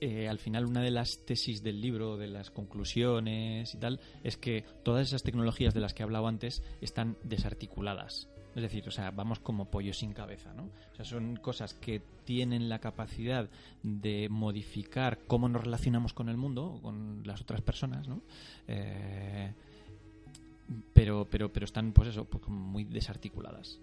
eh, 0.00 0.28
al 0.28 0.38
final 0.38 0.66
una 0.66 0.82
de 0.82 0.92
las 0.92 1.24
tesis 1.24 1.62
del 1.62 1.80
libro, 1.80 2.16
de 2.16 2.28
las 2.28 2.50
conclusiones 2.50 3.74
y 3.74 3.78
tal, 3.78 4.00
es 4.22 4.36
que 4.36 4.64
todas 4.84 5.08
esas 5.08 5.24
tecnologías 5.24 5.74
de 5.74 5.80
las 5.80 5.92
que 5.92 6.02
he 6.02 6.04
hablado 6.04 6.28
antes 6.28 6.62
están 6.80 7.16
desarticuladas. 7.24 8.28
Es 8.54 8.62
decir, 8.62 8.86
o 8.88 8.90
sea, 8.90 9.10
vamos 9.10 9.38
como 9.38 9.70
pollo 9.70 9.92
sin 9.92 10.12
cabeza, 10.12 10.52
¿no? 10.54 10.64
O 10.64 10.96
sea, 10.96 11.04
son 11.04 11.36
cosas 11.36 11.74
que 11.74 12.02
tienen 12.24 12.68
la 12.68 12.80
capacidad 12.80 13.48
de 13.82 14.28
modificar 14.28 15.20
cómo 15.26 15.48
nos 15.48 15.64
relacionamos 15.64 16.12
con 16.12 16.28
el 16.28 16.36
mundo, 16.36 16.78
con 16.82 17.22
las 17.24 17.40
otras 17.40 17.60
personas, 17.60 18.08
¿no? 18.08 18.22
Eh, 18.66 19.52
pero, 20.92 21.26
pero, 21.30 21.52
pero 21.52 21.64
están, 21.64 21.92
pues 21.92 22.08
eso, 22.08 22.24
pues 22.24 22.46
muy 22.48 22.84
desarticuladas. 22.84 23.80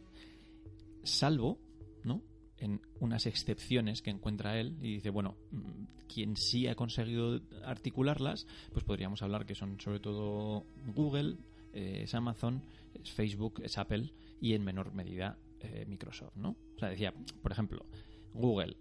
Salvo, 1.03 1.57
¿no? 2.03 2.21
en 2.57 2.81
unas 3.00 3.25
excepciones 3.25 4.01
que 4.01 4.09
encuentra 4.09 4.59
él 4.59 4.77
y 4.81 4.95
dice, 4.95 5.09
bueno, 5.09 5.35
mm, 5.51 6.06
quien 6.07 6.37
sí 6.37 6.68
ha 6.68 6.75
conseguido 6.75 7.42
articularlas, 7.63 8.47
pues 8.71 8.85
podríamos 8.85 9.21
hablar 9.21 9.45
que 9.45 9.56
son 9.56 9.80
sobre 9.80 9.99
todo 9.99 10.66
Google, 10.95 11.37
eh, 11.73 12.01
es 12.04 12.16
Amazon, 12.16 12.61
es 13.01 13.11
Facebook, 13.11 13.61
es 13.63 13.78
Apple 13.78 14.11
y 14.42 14.54
en 14.54 14.63
menor 14.63 14.94
medida 14.94 15.37
eh, 15.59 15.85
Microsoft, 15.87 16.35
¿no? 16.35 16.56
O 16.75 16.80
sea, 16.80 16.89
decía, 16.89 17.13
por 17.42 17.51
ejemplo, 17.51 17.85
Google 18.33 18.75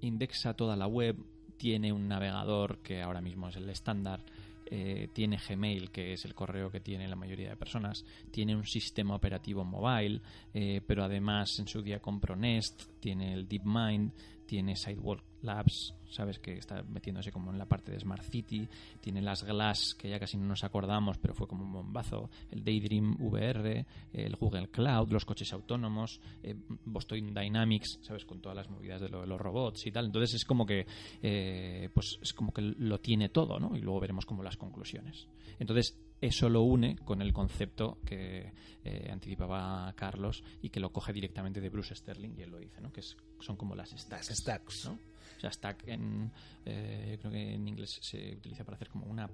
indexa 0.00 0.54
toda 0.54 0.76
la 0.76 0.86
web, 0.86 1.16
tiene 1.56 1.92
un 1.92 2.08
navegador 2.08 2.82
que 2.82 3.00
ahora 3.00 3.20
mismo 3.20 3.48
es 3.48 3.56
el 3.56 3.68
estándar, 3.70 4.24
eh, 4.66 5.08
tiene 5.12 5.38
Gmail, 5.38 5.90
que 5.90 6.12
es 6.12 6.24
el 6.24 6.34
correo 6.34 6.70
que 6.70 6.80
tiene 6.80 7.08
la 7.08 7.16
mayoría 7.16 7.50
de 7.50 7.56
personas, 7.56 8.04
tiene 8.30 8.56
un 8.56 8.64
sistema 8.64 9.14
operativo 9.14 9.64
mobile, 9.64 10.20
eh, 10.52 10.80
pero 10.86 11.04
además 11.04 11.58
en 11.58 11.66
su 11.66 11.82
día 11.82 12.00
compró 12.00 12.34
Nest, 12.36 12.82
tiene 13.00 13.32
el 13.34 13.46
DeepMind, 13.46 14.12
tiene 14.46 14.76
Sidewalk 14.76 15.22
Labs, 15.42 15.94
sabes 16.08 16.38
que 16.38 16.54
está 16.54 16.82
metiéndose 16.82 17.30
como 17.30 17.50
en 17.50 17.58
la 17.58 17.66
parte 17.66 17.92
de 17.92 18.00
Smart 18.00 18.22
City, 18.22 18.66
tiene 19.00 19.20
las 19.20 19.44
Glass, 19.44 19.94
que 19.94 20.08
ya 20.08 20.18
casi 20.18 20.36
no 20.36 20.46
nos 20.46 20.64
acordamos, 20.64 21.18
pero 21.18 21.34
fue 21.34 21.46
como 21.46 21.64
un 21.64 21.72
bombazo, 21.72 22.30
el 22.50 22.64
Daydream 22.64 23.16
VR, 23.20 23.84
el 24.12 24.36
Google 24.36 24.68
Cloud, 24.68 25.10
los 25.10 25.24
coches 25.24 25.52
autónomos, 25.52 26.20
eh, 26.42 26.54
Boston 26.84 27.34
Dynamics, 27.34 27.98
sabes, 28.02 28.24
con 28.24 28.40
todas 28.40 28.56
las 28.56 28.70
movidas 28.70 29.00
de, 29.00 29.08
los 29.08 29.40
robots 29.40 29.86
y 29.86 29.92
tal. 29.92 30.06
Entonces 30.06 30.34
es 30.34 30.44
como 30.44 30.64
que, 30.64 30.86
eh, 31.22 31.88
pues 31.92 32.18
es 32.22 32.32
como 32.32 32.52
que 32.52 32.62
lo 32.62 33.00
tiene 33.00 33.28
todo, 33.28 33.58
¿no? 33.58 33.76
Y 33.76 33.80
luego 33.80 34.00
veremos 34.00 34.24
como 34.24 34.42
las 34.42 34.56
conclusiones. 34.56 35.28
Entonces 35.58 35.98
eso 36.20 36.48
lo 36.48 36.62
une 36.62 36.96
con 36.96 37.20
el 37.20 37.32
concepto 37.32 37.98
que 38.04 38.52
eh, 38.82 39.08
anticipaba 39.10 39.92
Carlos 39.94 40.42
y 40.62 40.70
que 40.70 40.80
lo 40.80 40.90
coge 40.90 41.12
directamente 41.12 41.60
de 41.60 41.68
Bruce 41.68 41.94
Sterling 41.94 42.34
y 42.38 42.42
él 42.42 42.50
lo 42.50 42.58
dice, 42.58 42.80
¿no? 42.80 42.92
Que 42.92 43.02
son 43.44 43.56
como 43.56 43.74
las 43.74 43.90
stacks, 43.90 44.28
stacks. 44.34 44.86
¿no? 44.86 44.92
O 45.36 45.40
sea, 45.40 45.52
stack 45.52 45.88
en, 45.88 46.32
eh, 46.64 47.18
creo 47.20 47.32
que 47.32 47.54
en 47.54 47.68
inglés 47.68 47.98
se 48.00 48.36
utiliza 48.36 48.64
para 48.64 48.76
hacer 48.76 48.88
como 48.88 49.06
una 49.06 49.28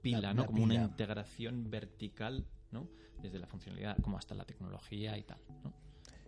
pila, 0.00 0.32
¿no? 0.32 0.46
como 0.46 0.62
una 0.62 0.74
integración 0.74 1.70
vertical, 1.70 2.46
¿no? 2.70 2.88
Desde 3.20 3.38
la 3.38 3.46
funcionalidad 3.46 3.98
como 4.00 4.16
hasta 4.18 4.34
la 4.34 4.44
tecnología 4.44 5.18
y 5.18 5.22
tal, 5.22 5.38
¿no? 5.64 5.72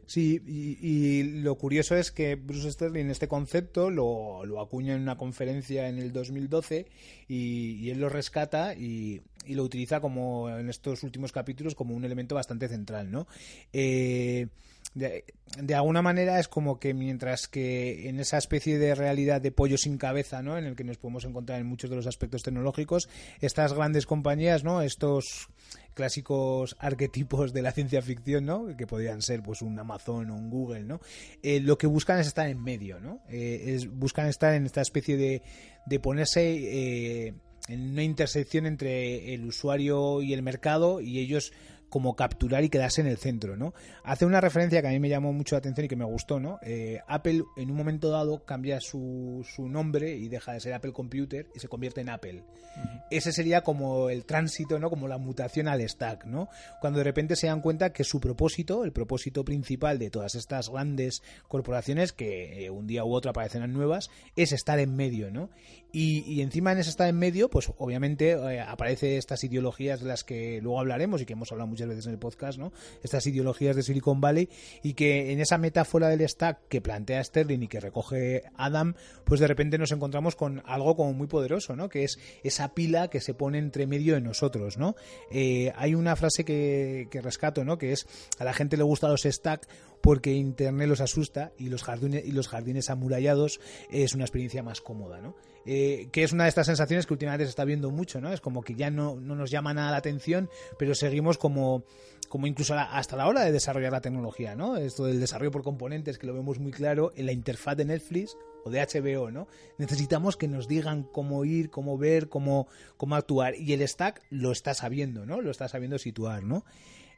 Sí, 0.05 0.43
y, 0.47 1.23
lo 1.41 1.55
curioso 1.57 1.95
es 1.97 2.11
que 2.11 2.35
Bruce 2.35 2.73
Sterling 2.73 3.07
este 3.07 3.29
concepto 3.29 3.89
lo, 3.89 4.45
lo 4.45 4.61
acuña 4.61 4.95
en 4.95 5.01
una 5.01 5.17
conferencia 5.17 5.89
en 5.89 5.99
el 5.99 6.13
2012 6.13 6.87
y, 7.29 7.89
él 7.89 8.01
lo 8.01 8.09
rescata 8.09 8.75
y, 8.75 9.23
y, 9.47 9.55
lo 9.55 9.63
utiliza 9.63 10.01
como 10.01 10.51
en 10.51 10.69
estos 10.69 11.03
últimos 11.05 11.33
capítulos 11.33 11.75
como 11.75 11.95
un 11.95 12.05
elemento 12.05 12.35
bastante 12.35 12.69
central, 12.69 13.11
¿no? 13.11 13.27
Eh, 13.73 14.49
de, 14.95 15.75
alguna 15.75 16.03
manera 16.03 16.39
es 16.39 16.49
como 16.49 16.79
que 16.79 16.93
mientras 16.93 17.49
que 17.49 18.09
en 18.09 18.21
esa 18.21 18.37
especie 18.37 18.79
de 18.79 18.95
realidad 18.95 19.41
de 19.41 19.51
pollo 19.51 19.79
sin 19.79 19.97
cabeza, 19.97 20.43
¿no? 20.43 20.59
En 20.59 20.65
el 20.65 20.77
que 20.77 20.85
nos 20.85 20.99
podemos 20.99 21.25
encontrar 21.25 21.61
en 21.61 21.67
muchos 21.67 21.89
de 21.89 21.97
los 21.97 22.07
aspectos 22.07 22.43
tecnológicos, 22.43 23.09
estas 23.41 23.73
grandes 23.73 24.05
compañías, 24.05 24.65
¿no? 24.65 24.83
Estos 24.83 25.49
clásicos 25.95 26.77
arquetipos 26.79 27.53
de 27.53 27.63
la 27.63 27.73
ciencia 27.73 28.03
ficción, 28.03 28.45
¿no? 28.45 28.77
Que 28.77 28.87
podrían 28.87 29.23
ser 29.23 29.43
pues 29.43 29.63
un 29.63 29.79
Amazon 29.79 30.31
o 30.31 30.37
un 30.37 30.51
Google, 30.51 30.85
¿no? 30.85 31.01
Eh, 31.43 31.61
lo 31.61 31.79
que 31.79 31.87
buscan 31.87 32.19
es 32.19 32.27
estar 32.27 32.49
en 32.49 32.63
medio, 32.63 33.01
¿no? 33.01 33.23
Eh, 33.31 33.75
es, 33.75 33.89
buscan 33.91 34.27
estar 34.29 34.55
en 34.55 34.67
esta 34.67 34.83
especie 34.83 35.17
de, 35.17 35.43
de 35.87 36.01
ponerse 36.01 37.27
eh, 37.27 37.35
en 37.69 37.91
una 37.93 38.03
intersección 38.03 38.67
entre 38.67 39.35
el 39.35 39.45
usuario 39.47 40.21
y 40.21 40.33
el 40.35 40.43
mercado 40.43 41.01
y 41.01 41.19
ellos 41.19 41.53
como 41.93 42.17
capturar 42.17 42.65
y 42.65 42.71
quedarse 42.71 43.03
en 43.03 43.07
el 43.07 43.19
centro, 43.19 43.55
¿no? 43.55 43.75
Hace 44.03 44.25
una 44.25 44.41
referencia 44.41 44.81
que 44.81 44.89
a 44.89 44.93
mí 44.93 44.99
me 44.99 45.11
llamó 45.11 45.35
mucho 45.35 45.57
la 45.57 45.59
atención 45.59 45.85
y 45.85 45.89
que 45.89 45.95
me 45.95 46.07
gustó, 46.07 46.41
¿no? 46.41 46.59
Eh, 46.63 47.01
Apple 47.07 47.45
en 47.59 47.71
un 47.71 47.77
momento 47.77 48.09
dado 48.09 48.47
cambia 48.47 48.81
su, 48.81 49.47
su, 49.55 49.69
nombre 49.69 50.17
y 50.17 50.31
deja 50.31 50.55
de 50.55 50.61
ser 50.61 50.73
Apple 50.73 50.95
Computer 50.95 51.51
y 51.55 51.59
se 51.59 51.69
convierte 51.69 52.01
en 52.01 52.09
Apple. 52.09 52.45
Uh 52.45 52.81
-huh. 52.81 53.05
Ese 53.11 53.31
sería 53.31 53.61
como 53.61 54.09
el 54.09 54.25
tránsito, 54.25 54.79
¿no? 54.79 54.89
Como 54.89 55.07
la 55.07 55.19
mutación 55.19 55.69
al 55.69 55.87
stack, 55.87 56.25
¿no? 56.25 56.49
Cuando 56.81 57.01
de 57.01 57.05
repente 57.05 57.37
se 57.37 57.49
dan 57.49 57.61
cuenta 57.61 57.93
que 57.93 58.05
su 58.05 58.21
propósito, 58.21 58.85
el 58.85 58.93
propósito 58.93 59.45
principal 59.45 59.99
de 59.99 60.09
todas 60.09 60.35
estas 60.35 60.71
grandes 60.71 61.23
corporaciones 61.47 62.15
que 62.15 62.65
eh, 62.65 62.71
un 62.71 62.87
día 62.87 63.05
u 63.05 63.13
otro 63.13 63.33
aparecerán 63.33 63.75
nuevas, 63.75 64.09
es 64.35 64.53
estar 64.53 64.79
en 64.79 64.97
medio, 64.97 65.31
¿no? 65.31 65.51
Y, 65.93 66.21
y 66.21 66.41
encima 66.41 66.73
en 66.73 66.79
ese 66.79 66.89
estar 66.89 67.07
en 67.07 67.19
medio, 67.19 67.51
pues 67.51 67.71
obviamente 67.77 68.31
eh, 68.31 68.61
aparece 68.61 69.19
estas 69.19 69.45
ideologías 69.45 70.01
de 70.01 70.07
las 70.07 70.25
que 70.25 70.59
luego 70.63 70.81
hablaremos 70.81 71.21
y 71.21 71.27
que 71.27 71.35
hemos 71.35 71.53
hablado 71.53 71.69
muchas 71.69 71.82
veces 71.89 72.07
en 72.07 72.13
el 72.13 72.19
podcast, 72.19 72.59
¿no? 72.59 72.73
Estas 73.03 73.27
ideologías 73.27 73.77
de 73.77 73.83
Silicon 73.83 74.21
Valley 74.21 74.49
y 74.83 74.95
que 74.95 75.33
en 75.33 75.41
esa 75.41 75.59
metáfora 75.59 76.09
del 76.09 76.29
stack 76.29 76.69
que 76.69 76.81
plantea 76.81 77.23
Sterling 77.23 77.63
y 77.63 77.69
que 77.69 77.81
recoge 77.81 78.43
Adam, 78.57 78.95
pues 79.25 79.41
de 79.41 79.47
repente 79.47 79.79
nos 79.79 79.93
encontramos 79.93 80.37
con 80.37 80.63
algo 80.67 80.97
como 80.97 81.13
muy 81.13 81.27
poderoso, 81.27 81.77
¿no? 81.77 81.89
Que 81.89 82.05
es 82.05 82.19
esa 82.43 82.75
pila 82.75 83.09
que 83.09 83.21
se 83.21 83.35
pone 83.35 83.59
entre 83.59 83.87
medio 83.87 84.15
de 84.15 84.21
nosotros, 84.21 84.79
¿no? 84.79 84.97
Eh, 85.31 85.73
hay 85.77 85.95
una 85.95 86.17
frase 86.17 86.45
que, 86.45 87.09
que 87.11 87.21
rescato, 87.21 87.65
¿no? 87.65 87.79
Que 87.79 87.93
es 87.93 88.07
a 88.39 88.45
la 88.45 88.53
gente 88.53 88.77
le 88.77 88.83
gustan 88.83 89.11
los 89.11 89.23
stack 89.23 89.69
porque 90.03 90.33
Internet 90.33 90.89
los 90.89 91.01
asusta 91.01 91.53
y 91.57 91.69
los 91.69 91.83
jardines, 91.83 92.27
y 92.27 92.33
los 92.33 92.49
jardines 92.49 92.91
amurallados 92.91 93.61
es 93.91 94.15
una 94.15 94.25
experiencia 94.25 94.63
más 94.63 94.81
cómoda, 94.81 95.21
¿no? 95.21 95.35
Eh, 95.65 96.09
que 96.11 96.25
es 96.25 96.33
una 96.33 96.45
de 96.45 96.49
estas 96.49 96.67
sensaciones 96.67 97.07
que 97.07 97.15
últimamente 97.15 97.45
se 97.45 97.51
está 97.51 97.65
viendo 97.65 97.91
mucho, 97.91 98.21
¿no? 98.21 98.33
Es 98.33 98.41
como 98.41 98.63
que 98.63 98.75
ya 98.75 98.91
no, 98.91 99.17
no 99.17 99.37
nos 99.37 99.51
llama 99.51 99.75
nada 99.75 99.91
la 99.91 99.99
atención, 99.99 100.51
pero 100.79 100.95
seguimos 100.95 101.39
como, 101.39 101.85
como 102.29 102.47
incluso 102.47 102.75
hasta 102.75 103.17
la 103.17 103.29
hora 103.29 103.45
de 103.45 103.53
desarrollar 103.53 103.93
la 103.93 104.01
tecnología, 104.01 104.57
¿no? 104.57 104.77
Esto 104.77 105.05
del 105.05 105.21
desarrollo 105.21 105.51
por 105.51 105.63
componentes, 105.63 106.19
que 106.19 106.27
lo 106.27 106.35
vemos 106.35 106.59
muy 106.59 106.73
claro 106.73 107.13
en 107.15 107.27
la 107.27 107.33
interfaz 107.33 107.77
de 107.77 107.85
Netflix 107.85 108.37
o 108.65 108.71
de 108.71 108.81
HBO, 108.81 109.31
¿no? 109.31 109.49
Necesitamos 109.79 110.37
que 110.37 110.49
nos 110.49 110.67
digan 110.67 111.05
cómo 111.05 111.45
ir, 111.45 111.71
cómo 111.71 111.99
ver, 111.99 112.29
cómo, 112.29 112.67
cómo 112.97 113.17
actuar. 113.17 113.55
Y 113.57 113.73
el 113.73 113.87
stack 113.87 114.23
lo 114.31 114.51
está 114.51 114.75
sabiendo, 114.75 115.27
¿no? 115.27 115.41
Lo 115.41 115.51
está 115.51 115.69
sabiendo 115.69 115.99
situar, 115.99 116.43
¿no? 116.43 116.65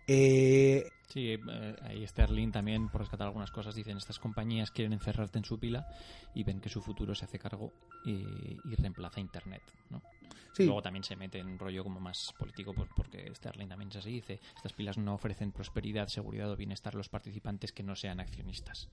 Eh, 0.06 0.90
Sí, 1.14 1.30
eh, 1.30 1.76
ahí 1.82 2.04
Sterling 2.06 2.50
también, 2.50 2.88
por 2.88 3.02
rescatar 3.02 3.28
algunas 3.28 3.50
cosas, 3.50 3.74
dicen 3.74 3.96
estas 3.96 4.18
compañías 4.18 4.72
quieren 4.72 4.92
encerrarte 4.92 5.38
en 5.38 5.44
su 5.44 5.60
pila 5.60 5.86
y 6.34 6.42
ven 6.42 6.60
que 6.60 6.68
su 6.68 6.80
futuro 6.80 7.14
se 7.14 7.24
hace 7.24 7.38
cargo 7.38 7.72
y, 8.04 8.60
y 8.64 8.74
reemplaza 8.74 9.20
Internet, 9.20 9.62
¿no? 9.90 10.02
Sí. 10.52 10.64
Luego 10.64 10.82
también 10.82 11.04
se 11.04 11.14
mete 11.14 11.38
en 11.38 11.48
un 11.48 11.58
rollo 11.58 11.84
como 11.84 12.00
más 12.00 12.32
político 12.36 12.74
porque 12.74 13.32
Sterling 13.34 13.68
también 13.68 13.92
se 13.92 14.00
dice, 14.00 14.40
estas 14.56 14.72
pilas 14.72 14.98
no 14.98 15.14
ofrecen 15.14 15.52
prosperidad, 15.52 16.08
seguridad 16.08 16.50
o 16.50 16.56
bienestar 16.56 16.94
a 16.94 16.98
los 16.98 17.08
participantes 17.08 17.72
que 17.72 17.82
no 17.82 17.94
sean 17.94 18.18
accionistas. 18.18 18.88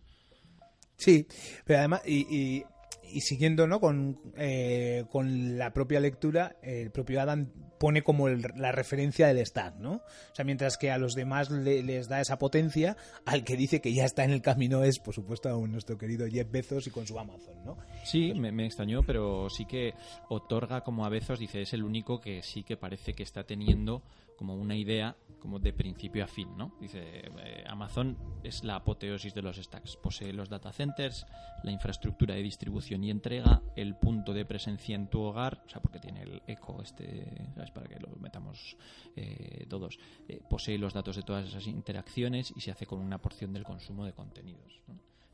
Sí, 0.97 1.25
pero 1.65 1.79
además, 1.79 2.01
y, 2.05 2.19
y, 2.29 2.65
y 3.03 3.21
siguiendo 3.21 3.67
¿no? 3.67 3.79
con, 3.79 4.19
eh, 4.37 5.05
con 5.09 5.57
la 5.57 5.73
propia 5.73 5.99
lectura, 5.99 6.55
el 6.61 6.91
propio 6.91 7.21
Adam 7.21 7.51
pone 7.81 8.03
como 8.03 8.27
el, 8.27 8.45
la 8.55 8.71
referencia 8.71 9.27
del 9.27 9.43
stack, 9.43 9.77
¿no? 9.77 9.93
O 9.93 10.35
sea, 10.35 10.45
mientras 10.45 10.77
que 10.77 10.91
a 10.91 10.99
los 10.99 11.15
demás 11.15 11.49
le, 11.49 11.81
les 11.81 12.07
da 12.07 12.21
esa 12.21 12.37
potencia, 12.37 12.95
al 13.25 13.43
que 13.43 13.57
dice 13.57 13.81
que 13.81 13.91
ya 13.91 14.05
está 14.05 14.23
en 14.23 14.29
el 14.29 14.43
camino 14.43 14.83
es, 14.83 14.99
por 14.99 15.15
supuesto, 15.15 15.49
a 15.49 15.67
nuestro 15.67 15.97
querido 15.97 16.27
Jeff 16.27 16.49
Bezos 16.51 16.85
y 16.85 16.91
con 16.91 17.07
su 17.07 17.17
Amazon, 17.17 17.65
¿no? 17.65 17.77
Sí, 18.03 18.33
me, 18.35 18.51
me, 18.51 18.67
extrañó, 18.67 19.01
pero 19.01 19.49
sí 19.49 19.65
que 19.65 19.95
otorga 20.29 20.81
como 20.81 21.05
a 21.05 21.09
Bezos, 21.09 21.39
dice, 21.39 21.63
es 21.63 21.73
el 21.73 21.83
único 21.83 22.21
que 22.21 22.43
sí 22.43 22.63
que 22.63 22.77
parece 22.77 23.13
que 23.13 23.23
está 23.23 23.45
teniendo 23.45 24.03
como 24.41 24.55
una 24.55 24.75
idea 24.75 25.15
como 25.39 25.59
de 25.59 25.71
principio 25.71 26.23
a 26.23 26.27
fin, 26.27 26.57
¿no? 26.57 26.73
Dice, 26.81 26.99
eh, 26.99 27.63
Amazon 27.67 28.17
es 28.43 28.63
la 28.63 28.77
apoteosis 28.77 29.35
de 29.35 29.43
los 29.43 29.57
stacks, 29.57 29.95
posee 29.97 30.33
los 30.33 30.49
data 30.49 30.71
centers, 30.71 31.27
la 31.63 31.71
infraestructura 31.71 32.33
de 32.33 32.41
distribución 32.41 33.03
y 33.03 33.11
entrega, 33.11 33.61
el 33.75 33.95
punto 33.97 34.33
de 34.33 34.43
presencia 34.45 34.95
en 34.95 35.09
tu 35.09 35.21
hogar, 35.21 35.61
o 35.63 35.69
sea, 35.69 35.79
porque 35.79 35.99
tiene 35.99 36.23
el 36.23 36.41
eco 36.47 36.81
este, 36.81 37.49
¿sabes? 37.53 37.69
Para 37.69 37.87
que 37.87 37.99
lo 37.99 38.15
metamos 38.19 38.75
eh, 39.15 39.67
todos, 39.69 39.99
eh, 40.27 40.39
posee 40.49 40.79
los 40.79 40.93
datos 40.93 41.15
de 41.15 41.21
todas 41.21 41.47
esas 41.47 41.67
interacciones 41.67 42.51
y 42.55 42.61
se 42.61 42.71
hace 42.71 42.87
con 42.87 42.99
una 42.99 43.19
porción 43.19 43.53
del 43.53 43.63
consumo 43.63 44.05
de 44.05 44.13
contenidos. 44.13 44.81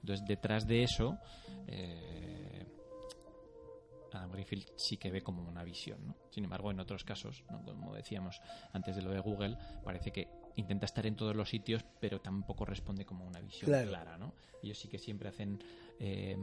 Entonces, 0.02 0.28
detrás 0.28 0.68
de 0.68 0.84
eso, 0.84 1.18
Adam 4.18 4.32
Greenfield 4.32 4.68
sí 4.76 4.98
que 4.98 5.12
ve 5.12 5.22
como 5.22 5.48
una 5.48 5.64
visión. 5.64 6.06
¿no? 6.08 6.16
Sin 6.30 6.44
embargo, 6.44 6.72
en 6.72 6.80
otros 6.80 7.04
casos, 7.04 7.44
¿no? 7.50 7.64
como 7.64 7.96
decíamos 7.96 8.42
antes 8.74 8.96
de 8.96 9.02
lo 9.02 9.12
de 9.12 9.20
Google, 9.20 9.58
parece 9.84 10.12
que 10.12 10.28
intenta 10.56 10.86
estar 10.86 11.06
en 11.06 11.16
todos 11.16 11.36
los 11.36 11.50
sitios, 11.50 11.86
pero 12.00 12.20
tampoco 12.20 12.66
responde 12.66 13.06
como 13.06 13.26
una 13.26 13.40
visión 13.40 13.70
claro. 13.70 13.90
clara. 13.90 14.18
¿no? 14.18 14.34
Ellos 14.62 14.78
sí 14.78 14.88
que 14.88 15.00
siempre 15.00 15.30
hacen. 15.30 15.64
Eh, 16.00 16.38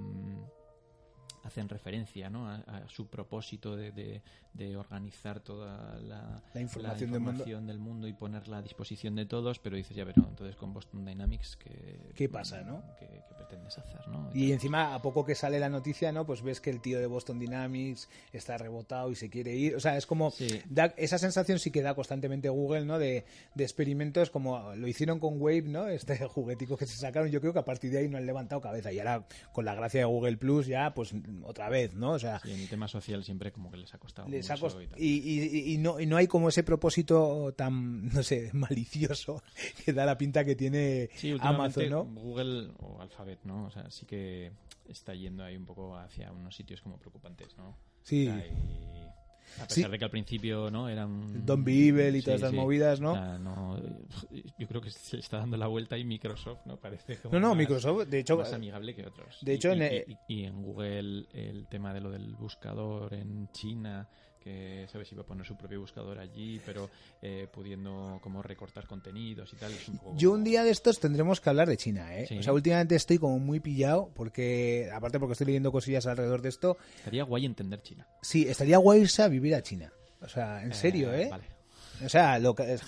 hacen 1.45 1.69
referencia 1.69 2.31
¿no? 2.31 2.49
a, 2.49 2.57
a, 2.57 2.89
su 2.89 3.07
propósito 3.09 3.77
de, 3.77 3.93
de, 3.93 4.23
de 4.53 4.77
organizar 4.77 5.41
toda 5.41 5.99
la, 6.01 6.43
la 6.55 6.61
información, 6.61 7.11
la 7.11 7.19
información 7.19 7.67
del, 7.67 7.79
mundo. 7.79 8.05
del, 8.05 8.07
mundo. 8.07 8.09
y 8.09 8.13
ponerla 8.13 8.59
a 8.59 8.63
disposición 8.63 9.15
de 9.15 9.27
todos, 9.27 9.59
pero 9.59 9.77
dices, 9.77 9.97
ya, 9.97 10.05
pero 10.05 10.27
entonces 10.29 10.57
con 10.57 10.73
Boston 10.73 11.05
Dynamics, 11.05 11.57
¿qué, 11.57 12.13
¿Qué 12.15 12.29
pasa, 12.29 12.63
no? 12.63 12.83
¿qué, 12.99 13.07
¿qué, 13.07 13.35
pretendes 13.35 13.79
hacer, 13.79 14.09
no? 14.09 14.31
Y, 14.33 14.47
y 14.47 14.53
encima, 14.53 14.95
a 14.95 15.03
poco 15.03 15.25
que 15.25 15.35
sale 15.35 15.59
la 15.59 15.69
noticia, 15.69 16.13
¿no? 16.13 16.25
Pues 16.27 16.43
ves 16.43 16.61
que 16.61 16.71
el 16.71 16.81
tío 16.81 16.99
de 16.99 17.07
Boston 17.07 17.39
Dynamics 17.39 18.09
está 18.33 18.57
rebotado 18.59 19.11
y 19.11 19.15
se 19.15 19.31
quiere 19.31 19.55
ir. 19.55 19.77
O 19.77 19.81
sea, 19.81 19.97
es 19.97 20.07
como... 20.07 20.31
Sí. 20.31 20.61
Da, 20.69 20.95
esa 20.97 21.19
sensación 21.19 21.59
sí 21.59 21.71
que 21.71 21.83
da 21.83 21.95
constantemente 21.95 22.49
Google, 22.49 22.85
¿no? 22.85 22.99
De, 22.99 23.25
de 23.55 23.65
experimentos 23.65 24.31
como 24.31 24.75
lo 24.75 24.87
hicieron 24.87 25.19
con 25.21 25.41
Wave, 25.41 25.63
¿no? 25.63 25.89
Este 25.89 26.17
juguetico 26.29 26.77
que 26.77 26.87
se 26.87 26.97
sacaron. 26.97 27.31
Yo 27.31 27.41
creo 27.41 27.53
que 27.53 27.59
a 27.59 27.65
partir 27.65 27.91
de 27.91 27.99
ahí 27.99 28.09
no 28.09 28.19
han 28.19 28.27
levantado 28.27 28.61
cabeza. 28.61 28.93
Y 28.93 28.99
ahora, 28.99 29.27
con 29.53 29.65
la 29.65 29.75
gracia 29.75 30.01
de 30.01 30.07
Google 30.07 30.37
Plus, 30.37 30.67
ya, 30.67 30.95
pues 30.95 31.13
otra 31.45 31.69
vez, 31.69 31.95
¿no? 31.95 32.13
O 32.13 32.19
sea, 32.19 32.41
sí, 32.41 32.53
en 32.53 32.61
el 32.61 32.69
tema 32.69 32.89
social 32.89 33.25
siempre 33.25 33.53
como 33.53 33.71
que 33.71 33.79
les 33.79 33.93
ha 33.95 33.99
costado. 33.99 34.29
Les 34.29 34.51
ha 34.51 34.57
cost... 34.57 34.79
y, 34.97 35.07
y, 35.07 35.73
y, 35.75 35.79
no, 35.79 35.99
y 35.99 36.07
no 36.07 36.17
hay 36.17 36.27
como 36.27 36.49
ese 36.49 36.63
propósito 36.63 37.53
tan, 37.57 38.09
no 38.09 38.23
sé, 38.23 38.51
malicioso 38.55 39.43
que 39.85 39.93
da 39.93 40.05
la 40.05 40.17
pinta 40.17 40.45
que 40.45 40.55
tiene 40.55 41.11
sí, 41.15 41.37
Amazon, 41.41 41.91
¿no? 41.91 42.05
Google 42.05 42.71
o 42.79 43.01
Alphabet, 43.01 43.41
¿no? 43.45 43.67
O 43.67 43.71
sea, 43.71 43.91
sí 43.91 44.07
que 44.07 44.53
está 44.89 45.15
yendo 45.15 45.45
ahí 45.45 45.57
un 45.57 45.65
poco 45.65 45.97
hacia 45.97 46.31
unos 46.33 46.55
sitios 46.55 46.81
como 46.81 46.99
preocupantes, 46.99 47.57
¿no? 47.57 47.77
Sí. 48.03 48.29
O 48.29 48.33
sea, 48.33 48.47
y 48.47 49.61
a 49.61 49.67
pesar 49.67 49.85
sí. 49.85 49.91
de 49.91 49.99
que 49.99 50.05
al 50.05 50.11
principio 50.11 50.71
no 50.71 50.89
eran 50.89 51.45
Don 51.45 51.61
Evil 51.69 52.17
y 52.17 52.23
todas 52.23 52.41
esas 52.41 52.51
sí. 52.51 52.57
movidas 52.57 53.01
no? 53.01 53.13
O 53.13 53.15
sea, 53.15 53.39
no 53.39 53.64
yo 54.59 54.69
creo 54.69 54.81
que 54.81 54.91
se 54.91 55.19
está 55.19 55.39
dando 55.39 55.57
la 55.57 55.67
vuelta 55.67 55.97
y 55.97 56.05
Microsoft 56.05 56.61
no 56.67 56.77
parece 56.77 57.17
como 57.17 57.35
no 57.35 57.41
no 57.41 57.49
más, 57.49 57.59
Microsoft 57.59 58.07
de 58.09 58.21
hecho 58.21 58.37
más 58.37 58.53
amigable 58.53 58.95
que 58.95 59.07
otros 59.07 59.39
de 59.43 59.55
hecho 59.55 59.69
y, 59.69 59.73
en 59.73 59.83
y, 59.83 59.85
el... 59.85 60.05
y, 60.29 60.35
y, 60.35 60.45
en 60.45 60.63
Google 60.63 61.27
el 61.33 61.67
tema 61.69 61.93
de 61.93 62.01
lo 62.01 62.11
del 62.11 62.35
buscador 62.35 63.15
en 63.15 63.49
China 63.53 64.09
que 64.45 64.87
sabes 64.93 65.11
iba 65.11 65.23
a 65.23 65.27
poner 65.27 65.47
su 65.47 65.57
propio 65.57 65.81
buscador 65.81 66.19
allí 66.19 66.61
pero 66.67 66.91
eh, 67.23 67.49
pudiendo 67.51 68.19
como 68.23 68.43
recortar 68.43 68.87
contenidos 68.87 69.51
y 69.55 69.57
tal 69.57 69.73
es 69.73 69.89
un 69.89 69.99
poco 69.99 70.17
yo 70.17 70.33
un 70.33 70.45
día 70.45 70.63
de 70.63 70.71
estos 70.71 71.01
tendremos 71.01 71.41
que 71.41 71.49
hablar 71.49 71.67
de 71.67 71.79
China 71.79 72.15
¿eh? 72.15 72.29
o 72.39 72.43
sea 72.43 72.53
últimamente 72.53 72.95
estoy 72.95 73.19
como 73.19 73.39
muy 73.39 73.61
pillado 73.61 74.11
porque 74.15 74.91
aparte 74.93 75.19
porque 75.19 75.33
estoy 75.33 75.47
leyendo 75.47 75.73
cosillas 75.73 76.07
alrededor 76.07 76.43
de 76.43 76.51
esto 76.51 76.77
estaría 76.99 77.25
guay 77.25 77.47
entender 77.47 77.81
China 77.81 78.07
sí 78.21 78.47
estaría 78.47 78.77
guay 78.77 79.01
irse 79.01 79.23
a 79.23 79.29
vivir 79.29 79.55
a 79.55 79.63
China 79.63 79.91
o 80.21 80.29
sea 80.29 80.63
en 80.63 80.75
serio 80.75 81.13
eh, 81.15 81.23
eh? 81.23 81.29
Vale. 81.31 81.54
O 82.05 82.09
sea, 82.09 82.39
lo 82.39 82.55
que, 82.55 82.79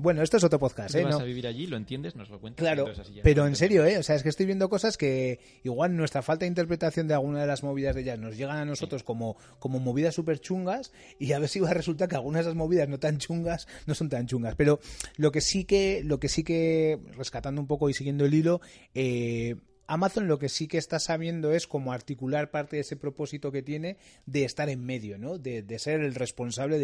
bueno, 0.00 0.22
esto 0.22 0.36
es 0.36 0.44
otro 0.44 0.58
podcast, 0.58 0.92
¿Tú 0.92 0.98
¿eh? 0.98 1.04
vas 1.04 1.14
¿no? 1.14 1.20
a 1.20 1.24
vivir 1.24 1.46
allí, 1.46 1.66
lo 1.66 1.76
entiendes, 1.76 2.16
nos 2.16 2.28
lo 2.30 2.40
cuentas. 2.40 2.62
Claro, 2.62 2.86
pero 3.22 3.46
en 3.46 3.54
serio, 3.54 3.84
¿eh? 3.84 3.98
O 3.98 4.02
sea, 4.02 4.16
es 4.16 4.22
que 4.22 4.28
estoy 4.28 4.46
viendo 4.46 4.68
cosas 4.68 4.96
que 4.96 5.40
igual 5.62 5.96
nuestra 5.96 6.22
falta 6.22 6.44
de 6.44 6.48
interpretación 6.48 7.06
de 7.08 7.14
alguna 7.14 7.40
de 7.40 7.46
las 7.46 7.62
movidas 7.62 7.94
de 7.94 8.02
ellas 8.02 8.18
nos 8.18 8.36
llegan 8.36 8.56
a 8.56 8.64
nosotros 8.64 9.02
sí. 9.02 9.06
como, 9.06 9.36
como 9.58 9.78
movidas 9.78 10.14
súper 10.14 10.40
chungas 10.40 10.92
y 11.18 11.32
a 11.32 11.38
ver 11.38 11.48
si 11.48 11.60
va 11.60 11.70
a 11.70 11.74
resultar 11.74 12.08
que 12.08 12.16
algunas 12.16 12.44
de 12.44 12.50
esas 12.50 12.56
movidas 12.56 12.88
no 12.88 12.98
tan 12.98 13.18
chungas 13.18 13.68
no 13.86 13.94
son 13.94 14.08
tan 14.08 14.26
chungas. 14.26 14.54
Pero 14.56 14.80
lo 15.16 15.32
que 15.32 15.40
sí 15.40 15.64
que, 15.64 16.02
lo 16.04 16.18
que 16.18 16.28
sí 16.28 16.42
que, 16.42 16.98
rescatando 17.16 17.60
un 17.60 17.66
poco 17.66 17.88
y 17.88 17.94
siguiendo 17.94 18.24
el 18.24 18.34
hilo, 18.34 18.60
eh, 18.94 19.56
Amazon 19.86 20.28
lo 20.28 20.38
que 20.38 20.48
sí 20.48 20.68
que 20.68 20.78
está 20.78 20.98
sabiendo 20.98 21.52
es 21.52 21.66
cómo 21.66 21.92
articular 21.92 22.50
parte 22.50 22.76
de 22.76 22.82
ese 22.82 22.96
propósito 22.96 23.52
que 23.52 23.62
tiene 23.62 23.96
de 24.26 24.44
estar 24.44 24.68
en 24.68 24.84
medio, 24.84 25.18
¿no? 25.18 25.38
De, 25.38 25.64
ser 25.78 26.00
el 26.00 26.14
responsable 26.14 26.78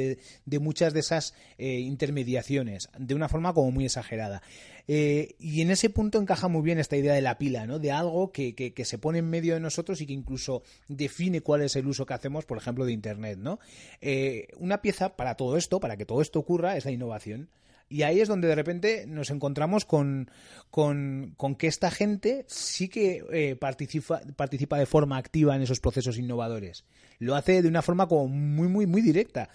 de, 0.44 0.58
muchas 0.58 0.92
de 0.92 1.00
esas 1.00 1.34
eh, 1.58 1.80
intermediaciones, 1.80 2.88
de 2.98 3.14
una 3.14 3.28
forma 3.28 3.54
como 3.54 3.70
muy 3.70 3.86
exagerada. 3.86 4.42
Eh, 4.88 5.36
y 5.38 5.60
en 5.60 5.70
ese 5.70 5.90
punto 5.90 6.20
encaja 6.20 6.48
muy 6.48 6.62
bien 6.62 6.78
esta 6.78 6.96
idea 6.96 7.14
de 7.14 7.20
la 7.20 7.38
pila, 7.38 7.66
¿no? 7.66 7.78
De 7.78 7.92
algo 7.92 8.32
que, 8.32 8.54
que, 8.54 8.84
se 8.84 8.98
pone 8.98 9.18
en 9.18 9.30
medio 9.30 9.54
de 9.54 9.60
nosotros 9.60 10.00
y 10.00 10.06
que 10.06 10.12
incluso 10.12 10.62
define 10.88 11.40
cuál 11.40 11.62
es 11.62 11.76
el 11.76 11.86
uso 11.86 12.06
que 12.06 12.14
hacemos, 12.14 12.44
por 12.44 12.58
ejemplo, 12.58 12.84
de 12.84 12.92
Internet, 12.92 13.38
¿no? 13.38 13.58
Eh, 14.00 14.48
una 14.58 14.82
pieza 14.82 15.16
para 15.16 15.36
todo 15.36 15.56
esto, 15.56 15.80
para 15.80 15.96
que 15.96 16.06
todo 16.06 16.20
esto 16.20 16.38
ocurra, 16.38 16.76
es 16.76 16.84
la 16.84 16.90
innovación. 16.90 17.48
Y 17.92 18.04
ahí 18.04 18.20
es 18.20 18.28
donde 18.28 18.48
de 18.48 18.54
repente 18.54 19.04
nos 19.06 19.28
encontramos 19.28 19.84
con, 19.84 20.30
con, 20.70 21.36
que 21.58 21.66
esta 21.66 21.90
gente 21.90 22.46
sí 22.48 22.88
que 22.88 23.22
eh, 23.30 23.54
participa, 23.54 24.22
participa 24.34 24.78
de 24.78 24.86
forma 24.86 25.18
activa 25.18 25.54
en 25.54 25.60
esos 25.60 25.78
procesos 25.78 26.16
innovadores. 26.16 26.86
Lo 27.18 27.34
hace 27.34 27.60
de 27.60 27.68
una 27.68 27.82
forma 27.82 28.08
como 28.08 28.28
muy, 28.28 28.68
muy, 28.68 28.86
muy 28.86 29.02
directa. 29.02 29.50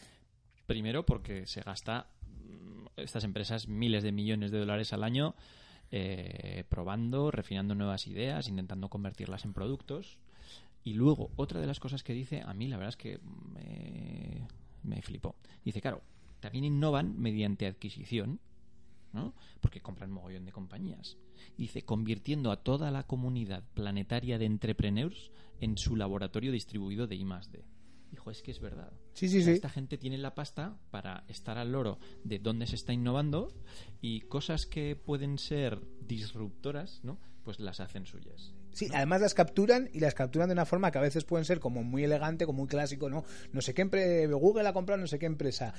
Primero 0.68 1.04
porque 1.04 1.48
se 1.48 1.62
gasta 1.62 2.12
mm, 2.36 2.86
estas 2.98 3.24
empresas 3.24 3.68
miles 3.68 4.04
de 4.04 4.12
millones 4.12 4.52
de 4.52 4.60
dólares 4.60 4.94
al 4.94 5.04
año 5.04 5.34
eh, 5.90 6.64
probando, 6.70 7.32
refinando 7.32 7.74
nuevas 7.74 8.06
ideas, 8.06 8.50
intentando 8.50 8.88
convertirlas 8.88 9.46
en 9.46 9.54
productos. 9.54 10.20
Y 10.84 10.94
luego, 10.94 11.32
otra 11.38 11.60
de 11.60 11.66
las 11.66 11.80
cosas 11.80 12.04
que 12.04 12.14
dice, 12.14 12.44
a 12.46 12.54
mí 12.54 12.68
la 12.68 12.78
verdad 12.78 12.90
es 12.90 12.98
que 12.98 13.20
me, 13.52 14.48
me 14.84 15.02
flipó. 15.02 15.36
Dice, 15.66 15.82
claro, 15.82 16.04
también 16.40 16.66
innovan 16.66 17.20
mediante 17.20 17.68
adquisición, 17.68 18.40
¿no? 19.14 19.34
porque 19.62 19.82
compran 19.82 20.12
mogollón 20.12 20.46
de 20.46 20.52
compañías. 20.52 21.18
Dice, 21.58 21.84
convirtiendo 21.84 22.52
a 22.52 22.64
toda 22.64 22.92
la 22.92 23.04
comunidad 23.04 23.64
planetaria 23.74 24.38
de 24.38 24.46
entrepreneurs 24.46 25.32
en 25.60 25.78
su 25.78 25.96
laboratorio 25.96 26.52
distribuido 26.52 27.08
de 27.08 27.16
I+D. 27.16 27.66
Dijo, 28.12 28.32
es 28.32 28.42
que 28.42 28.52
es 28.52 28.60
verdad. 28.60 28.94
Sí, 29.14 29.28
sí, 29.28 29.44
sí. 29.44 29.52
Esta 29.52 29.70
gente 29.70 29.98
tiene 29.98 30.18
la 30.18 30.34
pasta 30.34 30.80
para 30.92 31.26
estar 31.28 31.58
al 31.58 31.72
loro 31.72 32.00
de 32.24 32.40
dónde 32.40 32.68
se 32.68 32.76
está 32.76 32.94
innovando 32.94 33.54
y 34.02 34.22
cosas 34.22 34.66
que 34.66 34.96
pueden 34.96 35.38
ser 35.38 35.82
disruptoras, 36.02 37.04
¿no? 37.04 37.20
Pues 37.44 37.60
las 37.60 37.80
hacen 37.80 38.06
suyas. 38.06 38.54
Sí, 38.78 38.88
además 38.94 39.22
las 39.22 39.34
capturan 39.34 39.90
y 39.92 40.02
las 40.02 40.14
capturan 40.14 40.50
de 40.50 40.54
una 40.54 40.68
forma 40.68 40.92
que 40.92 41.00
a 41.00 41.02
veces 41.02 41.24
pueden 41.24 41.46
ser 41.46 41.60
como 41.60 41.82
muy 41.82 42.04
elegante, 42.04 42.46
como 42.46 42.60
muy 42.60 42.68
clásico, 42.68 43.10
¿no? 43.10 43.26
No 43.52 43.60
sé 43.60 43.74
qué 43.74 43.82
empresa, 43.82 44.32
Google 44.32 44.68
ha 44.68 44.74
comprado 44.74 45.02
no 45.02 45.08
sé 45.08 45.18
qué 45.18 45.26
empresa. 45.26 45.74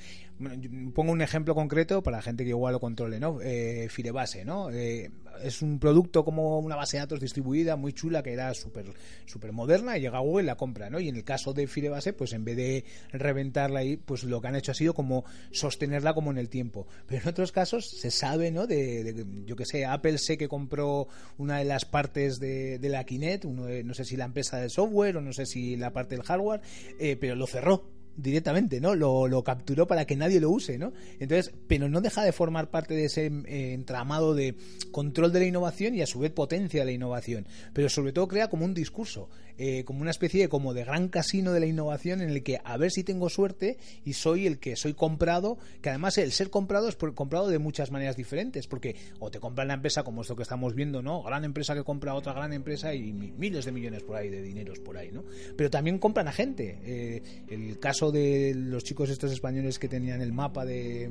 pongo 0.95 1.13
un 1.13 1.23
ejemplo 1.23 1.55
concreto 1.55 2.03
para 2.03 2.17
la 2.17 2.23
gente 2.25 2.43
que 2.43 2.51
igual 2.51 2.73
lo 2.73 2.81
controle, 2.81 3.21
¿no? 3.21 3.41
Eh, 3.41 3.87
Firebase, 3.89 4.45
¿no? 4.45 4.73
Eh, 4.73 5.13
es 5.45 5.63
un 5.63 5.79
producto 5.79 6.25
como 6.25 6.59
una 6.59 6.75
base 6.75 6.97
de 6.97 7.03
datos 7.03 7.21
distribuida 7.21 7.77
muy 7.77 7.93
chula 7.93 8.21
que 8.25 8.33
era 8.33 8.53
súper 8.53 8.87
super 9.27 9.53
moderna 9.53 9.97
y 9.97 10.01
llega 10.01 10.19
a 10.19 10.23
Google 10.23 10.43
y 10.43 10.47
la 10.47 10.57
compra, 10.57 10.91
¿no? 10.91 10.99
Y 10.99 11.09
en 11.09 11.15
el 11.15 11.23
caso 11.23 11.53
de 11.53 11.69
Firebase, 11.69 12.15
pues 12.15 12.33
en 12.33 12.45
vez 12.45 12.57
de 12.57 12.85
reventarla 13.13 13.79
ahí, 13.79 13.97
pues 13.97 14.25
lo 14.25 14.41
que 14.41 14.49
han 14.49 14.57
hecho 14.57 14.73
ha 14.73 14.75
sido 14.75 14.93
como 14.93 15.25
sostenerla 15.53 16.15
como 16.15 16.33
en 16.33 16.39
el 16.39 16.49
tiempo. 16.49 16.89
Pero 17.07 17.23
en 17.23 17.29
otros 17.29 17.53
casos 17.53 17.89
se 17.89 18.11
sabe, 18.11 18.51
¿no? 18.51 18.67
De, 18.67 19.25
yo 19.47 19.55
que 19.55 19.67
sé, 19.67 19.87
Apple 19.87 20.19
sé 20.19 20.37
que 20.37 20.49
compró 20.49 21.07
una 21.37 21.59
de 21.59 21.65
las 21.65 21.85
partes 21.85 22.41
de 22.41 22.88
la 22.89 23.05
Kinect, 23.05 23.45
no 23.45 23.95
sé 23.95 24.05
si 24.05 24.17
la 24.17 24.25
empresa 24.25 24.59
de 24.59 24.69
software 24.69 25.17
o 25.17 25.21
no 25.21 25.33
sé 25.33 25.47
si 25.47 25.77
la 25.77 25.93
parte 25.93 26.15
del 26.15 26.25
hardware, 26.25 26.61
eh, 26.99 27.17
pero 27.17 27.35
lo 27.35 27.47
cerró 27.47 27.98
directamente, 28.19 28.81
¿no? 28.81 28.95
Lo, 28.95 29.29
lo, 29.29 29.43
capturó 29.45 29.87
para 29.87 30.05
que 30.05 30.17
nadie 30.17 30.41
lo 30.41 30.51
use, 30.51 30.77
¿no? 30.77 30.93
Entonces, 31.21 31.55
pero 31.69 31.89
no 31.89 32.01
deja 32.01 32.25
de 32.25 32.33
formar 32.33 32.69
parte 32.69 32.95
de 32.95 33.05
ese 33.05 33.27
eh, 33.27 33.73
entramado 33.73 34.35
de 34.35 34.57
control 34.91 35.33
de 35.33 35.41
la 35.41 35.47
innovación 35.47 35.95
y 35.95 36.03
a 36.03 36.07
su 36.07 36.19
vez 36.19 36.33
potencia 36.33 36.85
la 36.85 36.91
innovación, 36.91 37.47
pero 37.73 37.89
sobre 37.89 38.13
todo 38.13 38.29
crea 38.29 38.49
como 38.49 38.65
un 38.65 38.75
discurso, 38.75 39.31
eh, 39.57 39.85
como 39.85 40.03
una 40.03 40.11
especie 40.11 40.43
de 40.43 40.49
como 40.49 40.75
de 40.75 40.85
gran 40.85 41.09
casino 41.09 41.53
de 41.53 41.61
la 41.61 41.67
innovación 41.67 42.21
en 42.21 42.31
el 42.31 42.43
que 42.43 42.61
a 42.65 42.77
ver 42.77 42.91
si 42.91 43.05
tengo 43.05 43.29
suerte 43.29 43.79
y 44.05 44.13
soy 44.15 44.47
el 44.47 44.59
que 44.59 44.77
soy 44.77 44.95
comprado, 44.95 45.59
que 45.81 45.91
además 45.91 46.19
el 46.19 46.33
ser 46.33 46.51
comprado 46.51 46.89
es 46.89 46.97
comprado 46.97 47.49
de 47.49 47.59
muchas 47.59 47.91
maneras 47.91 48.17
diferentes, 48.17 48.67
porque 48.67 48.97
o 49.21 49.31
te 49.31 49.39
compra 49.39 49.65
la 49.65 49.75
empresa 49.75 50.03
como 50.03 50.23
esto 50.23 50.35
que 50.35 50.43
estamos 50.43 50.75
viendo, 50.75 51.03
¿no? 51.03 51.23
Gran 51.23 51.45
empresa 51.45 51.75
que 51.75 51.85
compra 51.85 52.13
a 52.13 52.15
otra 52.15 52.33
gran 52.33 52.53
empresa 52.53 52.95
y 52.95 53.13
miles 53.13 53.65
de 53.65 53.73
millones 53.73 54.03
por 54.03 54.17
ahí 54.17 54.29
de 54.29 54.43
dineros 54.43 54.81
por 54.81 54.97
ahí, 54.97 55.11
¿no? 55.13 55.25
Pero 55.57 55.71
también 55.71 55.99
compran 55.99 56.29
a 56.29 56.33
gente. 56.33 56.79
Eh, 56.83 57.23
el 57.49 57.79
caso 57.79 58.08
de 58.11 58.55
los 58.55 58.85
chicos 58.85 59.11
estos 59.11 59.33
españoles 59.33 59.79
que 59.79 59.89
tenían 59.89 60.21
el 60.21 60.33
mapa 60.33 60.65
de, 60.65 61.11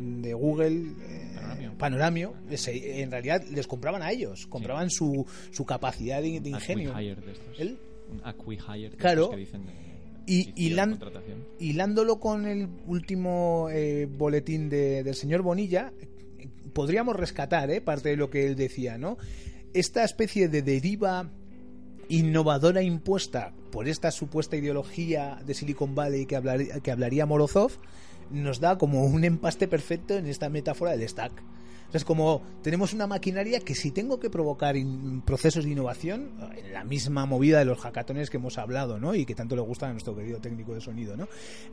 de 0.00 0.34
Google, 0.34 0.92
eh, 1.08 1.70
Panoramio, 1.78 2.34
en 2.48 3.10
realidad 3.10 3.44
les 3.50 3.66
compraban 3.66 4.02
a 4.02 4.10
ellos, 4.10 4.46
compraban 4.46 4.90
su, 4.90 5.26
su 5.50 5.64
capacidad 5.64 6.22
de, 6.22 6.28
ingenio. 6.28 6.94
¿El? 7.58 7.78
Un 8.10 8.20
claro. 8.96 9.30
y 10.26 10.52
hilándolo 11.58 12.18
con 12.18 12.46
el 12.46 12.68
último 12.86 13.68
eh, 13.70 14.06
boletín 14.06 14.68
de, 14.68 15.04
del 15.04 15.14
señor 15.14 15.42
Bonilla, 15.42 15.92
podríamos 16.72 17.14
rescatar 17.14 17.70
eh, 17.70 17.80
parte 17.80 18.10
de 18.10 18.16
lo 18.16 18.30
que 18.30 18.46
él 18.46 18.56
decía, 18.56 18.98
¿no? 18.98 19.16
Esta 19.72 20.02
especie 20.02 20.48
de 20.48 20.62
deriva 20.62 21.30
innovadora 22.10 22.82
impuesta 22.82 23.52
por 23.70 23.88
esta 23.88 24.10
supuesta 24.10 24.56
ideología 24.56 25.40
de 25.46 25.54
Silicon 25.54 25.94
Valley 25.94 26.26
que, 26.26 26.80
que 26.82 26.90
hablaría 26.90 27.24
Morozov, 27.24 27.72
nos 28.30 28.60
da 28.60 28.76
como 28.78 29.04
un 29.04 29.24
empaste 29.24 29.68
perfecto 29.68 30.14
en 30.14 30.26
esta 30.26 30.48
metáfora 30.50 30.92
del 30.92 31.08
stack. 31.08 31.32
es 31.92 32.04
como 32.04 32.42
tenemos 32.62 32.92
una 32.92 33.06
maquinaria 33.06 33.60
que 33.60 33.74
si 33.74 33.90
tengo 33.90 34.18
que 34.18 34.28
provocar 34.28 34.74
procesos 35.24 35.64
de 35.64 35.70
innovación, 35.70 36.30
en 36.56 36.72
la 36.72 36.84
misma 36.84 37.26
movida 37.26 37.60
de 37.60 37.64
los 37.64 37.78
hackatones 37.78 38.28
que 38.28 38.36
hemos 38.36 38.58
hablado, 38.58 38.98
¿no? 38.98 39.14
Y 39.14 39.24
que 39.24 39.34
tanto 39.34 39.56
le 39.56 39.62
gusta 39.62 39.88
a 39.88 39.92
nuestro 39.92 40.14
querido 40.14 40.40
técnico 40.40 40.74
de 40.74 40.80
sonido, 40.80 41.16
¿no? 41.16 41.28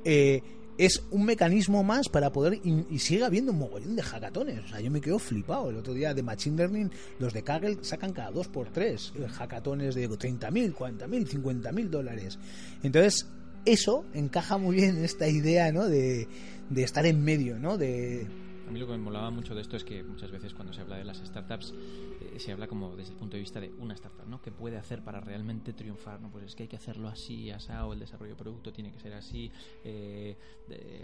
Eh, 0.06 0.42
es 0.78 1.04
un 1.12 1.26
mecanismo 1.26 1.84
más 1.84 2.08
para 2.10 2.32
poder 2.32 2.60
y 2.64 3.00
sigue 3.00 3.24
habiendo 3.24 3.52
un 3.52 3.60
mogollón 3.60 3.96
de 3.96 4.04
hackatones. 4.04 4.64
O 4.64 4.68
sea, 4.68 4.80
yo 4.80 4.92
me 4.92 5.02
quedo 5.02 5.18
flipado. 5.20 5.70
El 5.70 5.78
otro 5.78 5.94
día 5.94 6.14
de 6.14 6.24
Machine 6.24 6.58
Learning, 6.58 6.92
los 7.20 7.34
de 7.34 7.44
Kaggle 7.44 7.80
sacan 7.82 8.14
cada 8.14 8.32
dos 8.32 8.48
por 8.48 8.70
tres 8.70 9.14
eh, 9.16 9.28
hackatones 9.28 9.96
de 9.96 10.10
30.000, 10.10 10.76
40.000, 10.76 11.28
50.000 11.28 11.90
dólares. 11.90 12.38
Entonces, 12.84 13.28
eso 13.66 14.06
encaja 14.14 14.58
muy 14.58 14.76
bien 14.76 14.98
en 14.98 15.06
esta 15.06 15.28
idea, 15.28 15.72
¿no? 15.72 15.88
De, 15.88 16.28
de 16.70 16.84
estar 16.84 17.06
en 17.06 17.24
medio, 17.24 17.58
¿no? 17.58 17.78
De, 17.78 18.28
a 18.68 18.72
mí 18.72 18.80
lo 18.80 18.86
que 18.86 18.92
me 18.94 18.98
molaba 18.98 19.30
mucho 19.30 19.56
de 19.56 19.62
esto 19.62 19.78
es 19.78 19.84
que 19.84 20.04
muchas 20.04 20.30
veces 20.30 20.54
cuando 20.54 20.74
se 20.74 20.82
habla 20.82 20.98
de 20.98 21.06
las 21.06 21.18
startups 21.18 21.74
eh, 21.74 22.40
se 22.40 22.52
habla 22.52 22.68
como 22.68 22.96
desde 22.96 23.14
el 23.14 23.18
punto 23.18 23.38
de 23.38 23.42
vista 23.42 23.62
de 23.62 23.72
una 23.80 23.94
startup, 23.94 24.28
¿no? 24.28 24.42
¿Qué 24.42 24.52
puede 24.52 24.78
hacer 24.78 25.04
para 25.04 25.22
realmente 25.22 25.74
triunfar? 25.74 26.20
¿no? 26.20 26.30
Pues 26.30 26.46
es 26.46 26.56
que 26.56 26.64
hay 26.64 26.70
que 26.70 26.76
hacerlo 26.76 27.08
así, 27.08 27.50
asado, 27.50 27.94
el 27.94 28.00
desarrollo 28.00 28.32
de 28.32 28.38
producto 28.38 28.74
tiene 28.74 28.92
que 28.92 29.00
ser 29.00 29.14
así, 29.14 29.50
eh, 29.84 30.36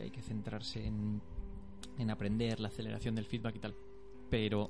hay 0.01 0.11
que 0.11 0.21
centrarse 0.21 0.85
en, 0.85 1.21
en 1.97 2.09
aprender, 2.09 2.59
la 2.59 2.67
aceleración 2.67 3.15
del 3.15 3.25
feedback 3.25 3.55
y 3.55 3.59
tal. 3.59 3.75
Pero 4.29 4.69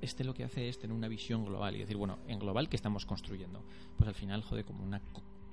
este 0.00 0.24
lo 0.24 0.34
que 0.34 0.44
hace 0.44 0.68
es 0.68 0.78
tener 0.78 0.96
una 0.96 1.08
visión 1.08 1.44
global 1.44 1.76
y 1.76 1.78
decir, 1.78 1.96
bueno, 1.96 2.18
en 2.26 2.38
global, 2.38 2.68
¿qué 2.68 2.76
estamos 2.76 3.06
construyendo? 3.06 3.62
Pues 3.96 4.08
al 4.08 4.14
final, 4.14 4.42
jode, 4.42 4.64
como 4.64 4.82
una 4.82 5.00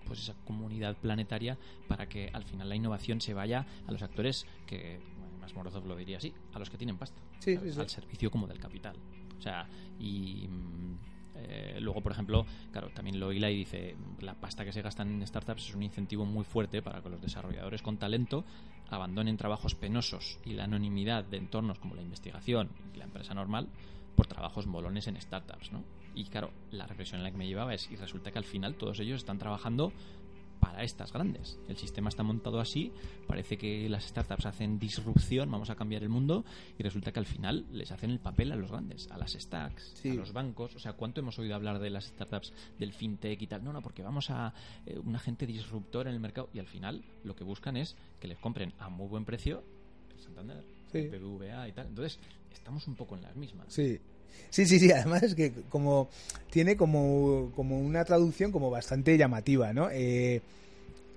pues 0.08 0.20
esa 0.20 0.36
comunidad 0.46 0.96
planetaria 0.96 1.58
para 1.88 2.08
que 2.08 2.30
al 2.34 2.46
final 2.46 2.70
la 2.70 2.76
innovación 2.76 3.20
se 3.20 3.34
vaya 3.34 3.66
a 3.86 3.92
los 3.92 4.02
actores 4.02 4.48
que 4.66 5.00
Morozov 5.54 5.86
lo 5.86 5.96
diría 5.96 6.18
así, 6.18 6.34
a 6.54 6.60
los 6.60 6.70
que 6.70 6.78
tienen 6.78 6.98
pasta, 6.98 7.22
al 7.46 7.90
servicio 7.90 8.32
como 8.32 8.48
del 8.48 8.60
capital. 8.60 8.96
O 9.38 9.42
sea, 9.42 9.68
y 10.00 10.48
mm, 10.48 10.98
eh, 11.36 11.78
luego, 11.80 12.02
por 12.02 12.12
ejemplo, 12.12 12.46
claro, 12.72 12.90
también 12.90 13.20
lo 13.20 13.32
hila 13.32 13.50
y 13.50 13.58
dice, 13.58 13.96
la 14.22 14.34
pasta 14.36 14.66
que 14.66 14.74
se 14.74 14.82
gasta 14.82 15.04
en 15.04 15.26
startups 15.26 15.70
es 15.70 15.76
un 15.76 15.84
incentivo 15.84 16.26
muy 16.26 16.44
fuerte 16.44 16.82
para 16.82 17.02
que 17.02 17.10
los 17.10 17.22
desarrolladores 17.22 17.82
con 17.82 17.98
talento 17.98 18.44
abandonen 18.90 19.38
trabajos 19.38 19.76
penosos 19.76 20.40
y 20.46 20.54
la 20.54 20.64
anonimidad 20.64 21.24
de 21.24 21.38
entornos 21.38 21.80
como 21.80 21.96
la 21.96 22.02
investigación 22.02 22.70
y 22.94 22.98
la 22.98 23.06
empresa 23.06 23.34
normal 23.34 23.68
por 24.16 24.28
trabajos 24.28 24.66
molones 24.66 25.08
en 25.08 25.22
startups, 25.22 25.72
¿no? 25.72 25.84
Y 26.16 26.26
claro, 26.26 26.52
la 26.72 26.88
reflexión 26.88 27.20
en 27.20 27.24
la 27.24 27.32
que 27.32 27.38
me 27.38 27.48
llevaba 27.48 27.76
es, 27.76 27.92
y 27.92 27.96
resulta 27.96 28.32
que 28.32 28.40
al 28.40 28.46
final 28.46 28.74
todos 28.76 29.00
ellos 29.00 29.18
están 29.18 29.38
trabajando 29.38 29.94
para 30.60 30.84
estas 30.84 31.14
grandes. 31.14 31.60
El 31.68 31.78
sistema 31.78 32.10
está 32.10 32.24
montado 32.24 32.60
así, 32.60 32.92
parece 33.28 33.58
que 33.58 33.88
las 33.90 34.06
startups 34.06 34.46
hacen 34.46 34.80
disrupción, 34.80 35.50
vamos 35.52 35.70
a 35.70 35.76
cambiar 35.76 36.04
el 36.04 36.10
mundo, 36.10 36.46
y 36.78 36.84
resulta 36.84 37.12
que 37.12 37.20
al 37.20 37.26
final 37.26 37.66
les 37.72 37.92
hacen 37.92 38.12
el 38.12 38.20
papel 38.20 38.52
a 38.52 38.56
los 38.56 38.72
grandes, 38.72 39.10
a 39.12 39.18
las 39.18 39.34
stacks, 39.34 40.02
a 40.06 40.14
los 40.14 40.34
bancos. 40.34 40.76
O 40.76 40.80
sea, 40.80 40.94
¿cuánto 40.94 41.22
hemos 41.22 41.38
oído 41.40 41.56
hablar 41.56 41.80
de 41.80 41.90
las 41.90 42.06
startups, 42.06 42.54
del 42.80 42.94
fintech 42.94 43.42
y 43.42 43.48
tal? 43.48 43.64
No, 43.64 43.74
no, 43.74 43.82
porque 43.82 44.04
vamos 44.04 44.30
a 44.30 44.54
eh, 44.86 44.98
un 44.98 45.16
agente 45.16 45.46
disruptor 45.46 46.08
en 46.08 46.14
el 46.14 46.20
mercado, 46.20 46.50
y 46.54 46.60
al 46.60 46.68
final 46.68 47.04
lo 47.24 47.36
que 47.36 47.44
buscan 47.44 47.78
es 47.78 47.96
que 48.20 48.28
les 48.28 48.38
compren 48.38 48.74
a 48.80 48.90
muy 48.90 49.08
buen 49.08 49.26
precio 49.26 49.64
el 50.16 50.24
Santander, 50.24 50.64
el 50.94 51.10
BBVA 51.10 51.68
y 51.68 51.72
tal. 51.74 51.88
Entonces, 51.88 52.20
estamos 52.52 52.88
un 52.88 52.96
poco 52.96 53.16
en 53.16 53.22
las 53.22 53.36
mismas. 53.36 53.74
Sí. 53.74 54.00
Sí, 54.50 54.66
sí, 54.66 54.80
sí, 54.80 54.92
además 54.92 55.24
es 55.24 55.36
que 55.36 55.52
como 55.70 56.10
tiene 56.50 56.76
como, 56.76 57.52
como 57.56 57.80
una 57.80 58.06
traducción 58.06 58.52
como 58.52 58.70
bastante 58.70 59.18
llamativa, 59.18 59.74
¿no? 59.74 59.90
Eh, 59.92 60.42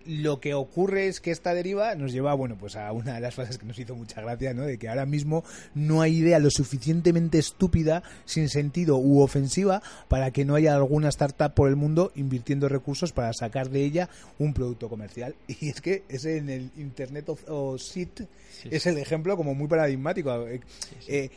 lo 0.07 0.41
que 0.41 0.55
ocurre 0.55 1.09
es 1.09 1.21
que 1.21 1.31
esta 1.31 1.55
deriva 1.55 1.95
nos 1.95 2.13
lleva, 2.13 2.35
bueno, 2.35 2.57
pues 2.59 2.77
a 2.77 2.91
una 2.93 3.15
de 3.15 3.21
las 3.21 3.35
frases 3.35 3.59
que 3.59 3.67
nos 3.67 3.79
hizo 3.79 3.95
mucha 3.95 4.21
gracia, 4.21 4.55
¿no? 4.55 4.63
De 4.63 4.79
que 4.79 4.89
ahora 4.89 5.07
mismo 5.07 5.45
no 5.75 6.01
hay 6.01 6.19
idea 6.19 6.39
lo 6.39 6.51
suficientemente 6.51 7.39
estúpida, 7.39 8.03
sin 8.25 8.49
sentido 8.49 8.97
u 8.97 9.21
ofensiva 9.21 9.83
para 10.09 10.31
que 10.31 10.45
no 10.45 10.55
haya 10.55 10.75
alguna 10.75 11.09
startup 11.09 11.55
por 11.55 11.69
el 11.69 11.77
mundo 11.77 12.13
invirtiendo 12.15 12.69
recursos 12.69 13.13
para 13.13 13.33
sacar 13.33 13.71
de 13.71 13.85
ella 13.85 14.09
un 14.39 14.55
producto 14.55 14.89
comercial. 14.89 15.35
Y 15.61 15.69
es 15.69 15.81
que 15.81 16.05
ese 16.09 16.39
en 16.39 16.49
el 16.49 16.71
Internet 16.77 17.29
of, 17.29 17.49
of 17.49 17.81
Shit 17.81 18.23
es 18.71 18.87
el 18.87 18.99
ejemplo 18.99 19.37
como 19.37 19.55
muy 19.55 19.69
paradigmático. 19.69 20.49
Eh, 20.49 20.61
eh, 21.09 21.31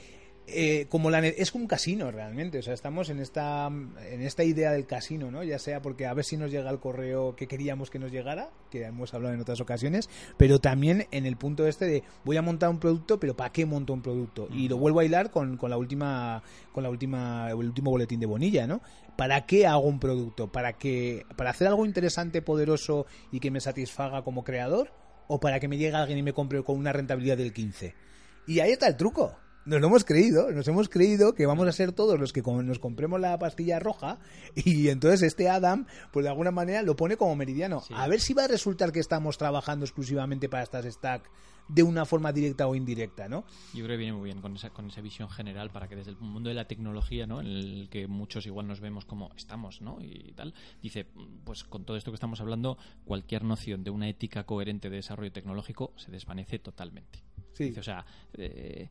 eh, 0.46 0.88
como 0.90 1.10
la 1.10 1.26
es 1.26 1.52
como 1.52 1.64
un 1.64 1.68
casino 1.70 2.12
realmente 2.12 2.60
o 2.60 2.62
sea 2.62 2.74
estamos 2.74 3.10
en 3.10 3.20
esta 3.20 3.68
en 3.68 4.22
esta 4.22 4.44
idea 4.44 4.74
del 4.74 4.86
casino 4.86 5.32
no 5.32 5.42
ya 5.42 5.58
sea 5.58 5.82
porque 5.82 6.06
a 6.06 6.14
ver 6.14 6.26
si 6.26 6.36
nos 6.36 6.52
llega 6.52 6.70
el 6.70 6.80
correo 6.80 7.34
que 7.38 7.48
queríamos 7.48 7.90
que 7.90 7.98
nos 7.98 8.12
llegara 8.12 8.50
que 8.70 8.84
hemos 8.84 9.14
hablado 9.14 9.34
en 9.34 9.40
otras 9.40 9.62
ocasiones 9.62 10.10
pero 10.36 10.60
también 10.60 11.08
en 11.12 11.26
el 11.26 11.38
punto 11.38 11.66
este 11.66 11.86
de 11.86 12.04
voy 12.26 12.36
a 12.36 12.42
montar 12.42 12.70
un 12.70 12.80
producto 12.80 13.22
pero 13.22 13.38
para 13.38 13.54
qué 13.54 13.66
monto 13.66 13.94
un 13.94 14.02
producto 14.02 14.50
y 14.52 14.68
lo 14.68 14.78
vuelvo 14.78 15.00
a 15.00 15.06
hilar 15.06 15.32
con, 15.32 15.56
con 15.56 15.70
la 15.70 15.78
última 15.78 16.44
con 16.74 16.84
la 16.84 16.90
última 16.90 17.48
el 17.50 17.56
último 17.56 17.92
boletín 17.92 18.20
de 18.20 18.26
Bonilla 18.26 18.68
no 18.68 18.82
para 19.16 19.46
qué 19.46 19.66
hago 19.66 19.88
un 19.88 20.00
producto 20.02 20.52
para 20.52 20.74
que 20.74 21.26
para 21.38 21.52
hacer 21.52 21.70
algo 21.70 21.86
interesante 21.86 22.42
poderoso 22.42 23.06
y 23.32 23.40
que 23.40 23.50
me 23.50 23.62
satisfaga 23.62 24.24
como 24.24 24.44
creador 24.44 24.92
o 25.28 25.40
para 25.40 25.62
que 25.62 25.70
me 25.70 25.78
llegue 25.78 25.96
alguien 25.96 26.18
y 26.18 26.24
me 26.24 26.34
compre 26.34 26.62
con 26.64 26.78
una 26.78 26.92
rentabilidad 26.92 27.38
del 27.38 27.54
15 27.54 27.96
y 28.46 28.60
ahí 28.60 28.72
está 28.74 28.88
el 28.88 28.98
truco 28.98 29.38
nos 29.66 29.80
lo 29.80 29.88
hemos 29.88 30.04
creído, 30.04 30.52
nos 30.52 30.68
hemos 30.68 30.90
creído 30.90 31.34
que 31.34 31.46
vamos 31.46 31.68
a 31.68 31.72
ser 31.72 31.92
todos 31.92 32.20
los 32.20 32.34
que 32.34 32.42
nos 32.42 32.80
compremos 32.80 33.20
la 33.20 33.38
pastilla 33.40 33.80
roja 33.80 34.20
y 34.56 34.90
entonces 34.90 35.24
este 35.24 35.50
Adam, 35.50 35.86
pues 36.12 36.24
de 36.24 36.30
alguna 36.30 36.52
manera 36.52 36.82
lo 36.82 36.96
pone 36.96 37.18
como 37.18 37.36
meridiano. 37.36 37.82
A 37.94 38.08
ver 38.08 38.20
si 38.20 38.34
va 38.34 38.46
a 38.46 38.48
resultar 38.48 38.92
que 38.92 39.00
estamos 39.00 39.38
trabajando 39.38 39.86
exclusivamente 39.86 40.50
para 40.50 40.64
estas 40.64 40.86
stack 40.86 41.30
de 41.68 41.84
una 41.84 42.06
forma 42.06 42.32
directa 42.32 42.68
o 42.68 42.76
indirecta, 42.76 43.30
¿no? 43.30 43.46
Yo 43.74 43.86
creo 43.86 43.96
que 43.96 44.04
viene 44.04 44.14
muy 44.14 44.26
bien 44.26 44.42
con 44.42 44.56
esa, 44.56 44.70
con 44.72 44.88
esa 44.88 45.02
visión 45.02 45.30
general 45.30 45.72
para 45.72 45.88
que 45.88 45.96
desde 45.96 46.12
el 46.12 46.18
mundo 46.18 46.50
de 46.50 46.56
la 46.56 46.68
tecnología, 46.68 47.26
¿no? 47.26 47.40
En 47.40 47.48
el 47.48 47.88
que 47.90 48.08
muchos 48.08 48.46
igual 48.46 48.68
nos 48.68 48.82
vemos 48.82 49.06
como 49.06 49.32
estamos, 49.36 49.82
¿no? 49.82 50.00
Y 50.02 50.34
tal, 50.34 50.54
dice, 50.82 51.08
pues 51.46 51.64
con 51.64 51.86
todo 51.86 51.98
esto 51.98 52.12
que 52.12 52.16
estamos 52.16 52.42
hablando, 52.42 52.78
cualquier 53.06 53.44
noción 53.44 53.84
de 53.84 53.92
una 53.92 54.10
ética 54.10 54.44
coherente 54.46 54.90
de 54.90 54.98
desarrollo 54.98 55.32
tecnológico 55.32 55.94
se 55.96 56.12
desvanece 56.12 56.60
totalmente. 56.60 57.24
Sí. 57.54 57.66
Dice, 57.66 57.80
o 57.80 57.84
sea, 57.84 58.06
eh, 58.34 58.90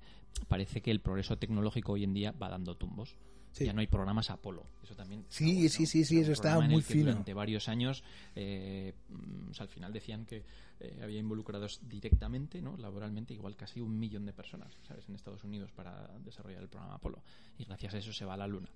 parece 0.48 0.82
que 0.82 0.90
el 0.90 1.00
progreso 1.00 1.38
tecnológico 1.38 1.92
hoy 1.92 2.04
en 2.04 2.14
día 2.14 2.32
va 2.32 2.48
dando 2.48 2.76
tumbos. 2.76 3.16
Ya 3.60 3.72
no 3.72 3.80
hay 3.80 3.86
programas 3.86 4.30
Apolo. 4.30 4.66
Eso 4.82 4.94
también. 4.94 5.26
Sí, 5.28 5.68
sí, 5.68 5.84
sí, 5.84 6.04
sí, 6.04 6.20
eso 6.20 6.32
está 6.32 6.58
muy 6.60 6.80
fino. 6.80 7.10
Durante 7.10 7.34
varios 7.34 7.68
años, 7.68 8.02
eh, 8.34 8.94
mm, 9.10 9.50
al 9.58 9.68
final 9.68 9.92
decían 9.92 10.24
que 10.24 10.44
eh, 10.80 11.00
había 11.02 11.20
involucrados 11.20 11.80
directamente, 11.86 12.62
¿no? 12.62 12.76
laboralmente, 12.78 13.34
igual 13.34 13.54
casi 13.54 13.80
un 13.80 13.98
millón 13.98 14.24
de 14.24 14.32
personas, 14.32 14.74
¿sabes? 14.88 15.06
En 15.08 15.14
Estados 15.14 15.44
Unidos 15.44 15.70
para 15.70 16.08
desarrollar 16.24 16.62
el 16.62 16.68
programa 16.68 16.94
Apolo. 16.94 17.22
Y 17.58 17.64
gracias 17.64 17.94
a 17.94 17.98
eso 17.98 18.12
se 18.12 18.24
va 18.24 18.34
a 18.34 18.38
la 18.38 18.46
Luna 18.46 18.70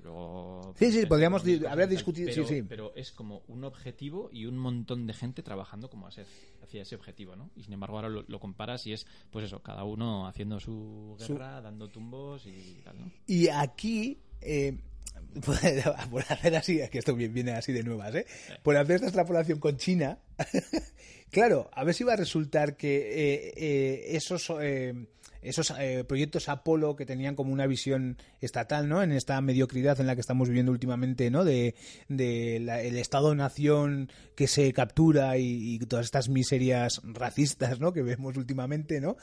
luego 0.00 0.74
sí 0.78 0.90
sí 0.90 1.06
podríamos 1.06 1.42
haber 1.68 1.88
discutido 1.88 2.30
pero, 2.30 2.46
sí. 2.46 2.54
sí 2.56 2.62
pero 2.62 2.92
es 2.96 3.12
como 3.12 3.42
un 3.48 3.64
objetivo 3.64 4.30
y 4.32 4.46
un 4.46 4.56
montón 4.56 5.06
de 5.06 5.14
gente 5.14 5.42
trabajando 5.42 5.88
como 5.90 6.06
hacia 6.06 6.24
ese 6.72 6.94
objetivo 6.94 7.36
no 7.36 7.50
y 7.56 7.62
sin 7.62 7.72
embargo 7.72 7.96
ahora 7.96 8.08
lo, 8.08 8.40
comparas 8.40 8.86
y 8.86 8.92
es 8.92 9.06
pues 9.30 9.44
eso 9.44 9.62
cada 9.62 9.84
uno 9.84 10.26
haciendo 10.26 10.58
su 10.60 11.16
guerra 11.18 11.60
dando 11.60 11.88
tumbos 11.88 12.46
y 12.46 12.80
tal 12.84 12.98
no 12.98 13.10
y 13.26 13.48
aquí 13.48 14.18
eh, 14.40 14.76
por 16.10 16.22
hacer 16.28 16.56
así, 16.56 16.80
que 16.90 16.98
esto 16.98 17.14
viene 17.14 17.52
así 17.52 17.72
de 17.72 17.82
nuevas, 17.82 18.14
¿eh? 18.14 18.26
Por 18.62 18.76
hacer 18.76 18.96
esta 18.96 19.06
extrapolación 19.06 19.58
con 19.58 19.76
China, 19.76 20.18
claro, 21.30 21.70
a 21.72 21.84
ver 21.84 21.94
si 21.94 22.04
va 22.04 22.14
a 22.14 22.16
resultar 22.16 22.76
que 22.76 22.96
eh, 22.96 23.54
eh, 23.56 24.16
esos 24.16 24.52
esos 25.42 25.72
eh, 25.78 26.04
proyectos 26.04 26.48
Apolo 26.48 26.96
que 26.96 27.04
tenían 27.04 27.34
como 27.34 27.52
una 27.52 27.66
visión 27.66 28.16
estatal, 28.40 28.88
¿no? 28.88 29.02
En 29.02 29.12
esta 29.12 29.40
mediocridad 29.40 30.00
en 30.00 30.06
la 30.06 30.14
que 30.14 30.20
estamos 30.20 30.48
viviendo 30.48 30.72
últimamente, 30.72 31.30
¿no? 31.30 31.44
De, 31.44 31.74
el 32.08 32.96
Estado-nación 32.98 34.10
que 34.36 34.46
se 34.46 34.72
captura 34.72 35.36
y, 35.38 35.78
todas 35.80 36.06
estas 36.06 36.28
miserias 36.28 37.00
racistas, 37.04 37.80
¿no? 37.80 37.92
Que 37.92 38.02
vemos 38.02 38.36
últimamente, 38.36 39.00
¿no? 39.00 39.16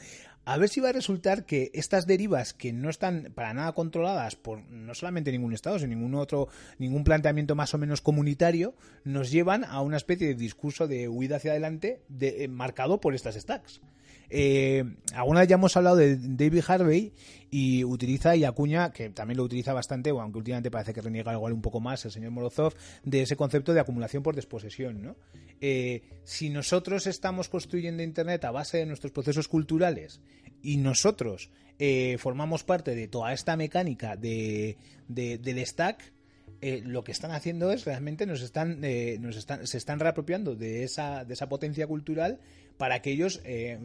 A 0.46 0.58
ver 0.58 0.70
si 0.70 0.80
va 0.80 0.90
a 0.90 0.94
resultar 0.94 1.46
que 1.46 1.70
estas 1.74 2.08
derivas 2.08 2.54
que 2.54 2.74
no 2.74 2.90
están 2.90 3.32
para 3.36 3.54
nada 3.54 3.72
controladas 3.74 4.36
por 4.36 4.62
no 4.70 4.94
solamente 4.96 5.32
ningún 5.32 5.54
Estado, 5.54 5.80
sino 5.80 5.90
ningún 5.90 6.16
otro, 6.16 6.48
ningún 6.80 7.04
planteamiento 7.04 7.56
más 7.56 7.74
o 7.74 7.78
menos 7.78 8.02
comunitario, 8.02 8.74
nos 9.04 9.32
llevan 9.32 9.64
a 9.64 9.82
una 9.82 9.98
especie 9.98 10.28
de 10.28 10.36
discurso 10.36 10.88
de 10.88 11.08
huida 11.08 11.38
hacia 11.38 11.52
adelante 11.52 12.02
de, 12.10 12.44
eh, 12.44 12.48
marcado 12.48 13.00
por 13.00 13.14
estas 13.14 13.36
stacks. 13.36 13.82
Eh, 14.30 14.84
alguna 15.14 15.42
vez 15.42 15.50
ya 15.50 15.56
hemos 15.56 15.76
hablado 15.76 15.96
de 15.96 16.18
David 16.18 16.64
Harvey 16.68 17.14
y 17.52 17.84
utiliza 17.84 18.36
y 18.36 18.44
acuña, 18.44 18.92
que 18.92 19.10
también 19.10 19.38
lo 19.38 19.44
utiliza 19.44 19.74
bastante, 19.74 20.12
aunque 20.12 20.38
últimamente 20.38 20.70
parece 20.70 20.94
que 20.94 21.02
reniega 21.02 21.34
igual 21.34 21.54
un 21.54 21.62
poco 21.62 21.80
más 21.80 22.06
el 22.06 22.12
señor 22.12 22.32
Morozov, 22.32 22.74
de 23.04 23.24
ese 23.24 23.36
concepto 23.36 23.74
de 23.74 23.80
acumulación 23.80 24.22
por 24.22 24.36
desposesión. 24.36 25.02
¿no? 25.02 25.16
Eh, 25.62 26.04
si 26.24 26.50
nosotros 26.50 27.08
estamos 27.08 27.50
construyendo 27.50 28.04
Internet 28.04 28.46
a 28.46 28.52
base 28.52 28.78
de 28.78 28.86
nuestros 28.86 29.12
procesos 29.12 29.48
culturales 29.48 30.22
y 30.62 30.78
nosotros 30.78 31.50
eh, 31.80 32.18
formamos 32.20 32.64
parte 32.64 32.94
de 32.94 33.08
toda 33.08 33.34
esta 33.34 33.56
mecánica 33.56 34.16
de, 34.16 34.78
del 35.08 35.66
stack, 35.66 36.14
eh, 36.62 36.82
lo 36.86 37.04
que 37.04 37.12
están 37.12 37.32
haciendo 37.32 37.72
es 37.72 37.86
realmente 37.86 38.26
nos 38.26 38.42
están, 38.42 38.84
eh, 38.84 39.18
nos 39.20 39.36
están 39.36 39.66
se 39.68 39.78
están 39.78 40.00
reapropiando 40.00 40.56
de 40.56 40.84
esa, 40.84 41.26
de 41.26 41.34
esa 41.34 41.50
potencia 41.50 41.88
cultural 41.88 42.40
para 42.78 43.02
que 43.02 43.12
ellos 43.12 43.42
eh, 43.44 43.80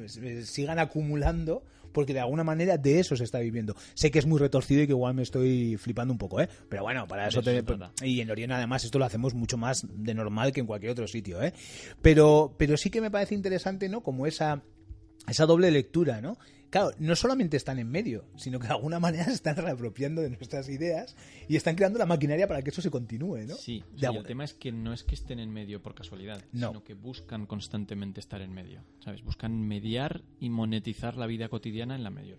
sigan 0.45 0.79
acumulando 0.79 1.65
porque 1.93 2.13
de 2.13 2.21
alguna 2.21 2.43
manera 2.43 2.77
de 2.77 2.99
eso 2.99 3.17
se 3.17 3.23
está 3.23 3.39
viviendo. 3.39 3.77
Sé 3.95 4.11
que 4.11 4.19
es 4.19 4.27
muy 4.27 4.41
retorcido 4.41 4.83
y 4.83 4.87
que 4.87 4.93
igual 4.93 5.15
me 5.15 5.23
estoy 5.23 5.77
flipando 5.77 6.13
un 6.13 6.19
poco, 6.19 6.41
¿eh? 6.41 6.49
Pero 6.69 6.83
bueno, 6.83 7.07
para 7.07 7.29
eso... 7.29 7.41
Te, 7.41 7.63
y 8.03 8.21
en 8.21 8.31
Orión 8.31 8.51
además 8.51 8.85
esto 8.85 8.99
lo 8.99 9.05
hacemos 9.05 9.33
mucho 9.33 9.57
más 9.57 9.87
de 9.89 10.13
normal 10.13 10.53
que 10.53 10.59
en 10.59 10.67
cualquier 10.67 10.91
otro 10.91 11.07
sitio, 11.07 11.41
¿eh? 11.41 11.53
Pero, 12.03 12.57
pero 12.59 12.77
sí 12.77 12.91
que 12.91 13.01
me 13.01 13.13
parece 13.13 13.37
interesante, 13.37 13.89
¿no? 13.89 14.03
Como 14.03 14.27
esa 14.27 14.65
esa 15.29 15.47
doble 15.47 15.71
lectura, 15.71 16.21
¿no? 16.21 16.37
Claro, 16.75 16.91
no 16.99 17.15
solamente 17.15 17.57
están 17.57 17.79
en 17.79 17.89
medio, 17.89 18.25
sino 18.35 18.59
que 18.59 18.67
de 18.67 18.73
alguna 18.73 18.99
manera 18.99 19.27
se 19.27 19.35
están 19.35 19.55
reapropiando 19.55 20.23
de 20.23 20.31
nuestras 20.31 20.69
ideas 20.69 21.15
y 21.47 21.55
están 21.55 21.77
creando 21.77 22.01
la 22.01 22.05
maquinaria 22.05 22.49
para 22.49 22.63
que 22.63 22.71
eso 22.71 22.83
se 22.83 22.91
continúe, 22.91 23.47
¿no? 23.47 23.55
Sí, 23.55 23.85
el 23.97 24.25
tema 24.25 24.43
es 24.43 24.55
que 24.55 24.73
no 24.73 24.93
es 24.93 25.05
que 25.05 25.15
estén 25.15 25.39
en 25.39 25.53
medio 25.53 25.81
por 25.81 25.95
casualidad, 25.95 26.43
sino 26.53 26.83
que 26.83 26.95
buscan 26.95 27.47
constantemente 27.47 28.19
estar 28.19 28.41
en 28.41 28.53
medio, 28.53 28.83
¿sabes? 28.99 29.23
Buscan 29.23 29.57
mediar 29.61 30.23
y 30.41 30.51
monetizar 30.51 31.17
la 31.17 31.29
vida 31.29 31.49
cotidiana 31.49 31.95
en 31.95 32.03
la 32.03 32.11
mayor 32.11 32.39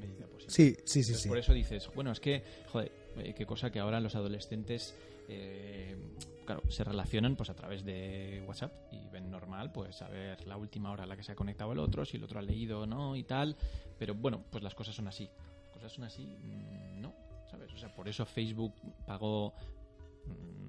medida 0.00 0.28
posible. 0.28 0.50
Sí, 0.50 0.76
sí, 0.86 1.04
sí, 1.04 1.14
sí. 1.14 1.28
Por 1.28 1.36
eso 1.36 1.52
dices, 1.52 1.90
bueno, 1.94 2.10
es 2.10 2.20
que, 2.20 2.42
joder, 2.72 2.90
eh, 3.18 3.34
qué 3.36 3.44
cosa 3.44 3.70
que 3.70 3.80
ahora 3.80 4.00
los 4.00 4.14
adolescentes... 4.14 4.94
Eh, 5.28 5.96
claro, 6.44 6.62
se 6.68 6.84
relacionan 6.84 7.36
pues 7.36 7.50
a 7.50 7.54
través 7.54 7.84
de 7.84 8.44
WhatsApp 8.46 8.72
y 8.92 9.08
ven 9.08 9.30
normal 9.30 9.72
pues 9.72 10.02
a 10.02 10.08
ver 10.08 10.46
la 10.46 10.56
última 10.56 10.90
hora 10.90 11.04
a 11.04 11.06
la 11.06 11.16
que 11.16 11.22
se 11.22 11.32
ha 11.32 11.36
conectado 11.36 11.72
el 11.72 11.78
otro, 11.78 12.04
si 12.04 12.16
el 12.16 12.24
otro 12.24 12.38
ha 12.38 12.42
leído 12.42 12.82
o 12.82 12.86
no 12.86 13.16
y 13.16 13.24
tal, 13.24 13.56
pero 13.98 14.14
bueno, 14.14 14.44
pues 14.50 14.62
las 14.62 14.74
cosas 14.74 14.94
son 14.94 15.08
así. 15.08 15.28
Las 15.62 15.70
cosas 15.70 15.92
son 15.92 16.04
así, 16.04 16.26
mm, 16.26 17.00
no, 17.00 17.14
¿sabes? 17.50 17.72
O 17.72 17.78
sea, 17.78 17.94
por 17.94 18.08
eso 18.08 18.24
Facebook 18.26 18.74
pagó 19.06 19.54
mm, 20.26 20.64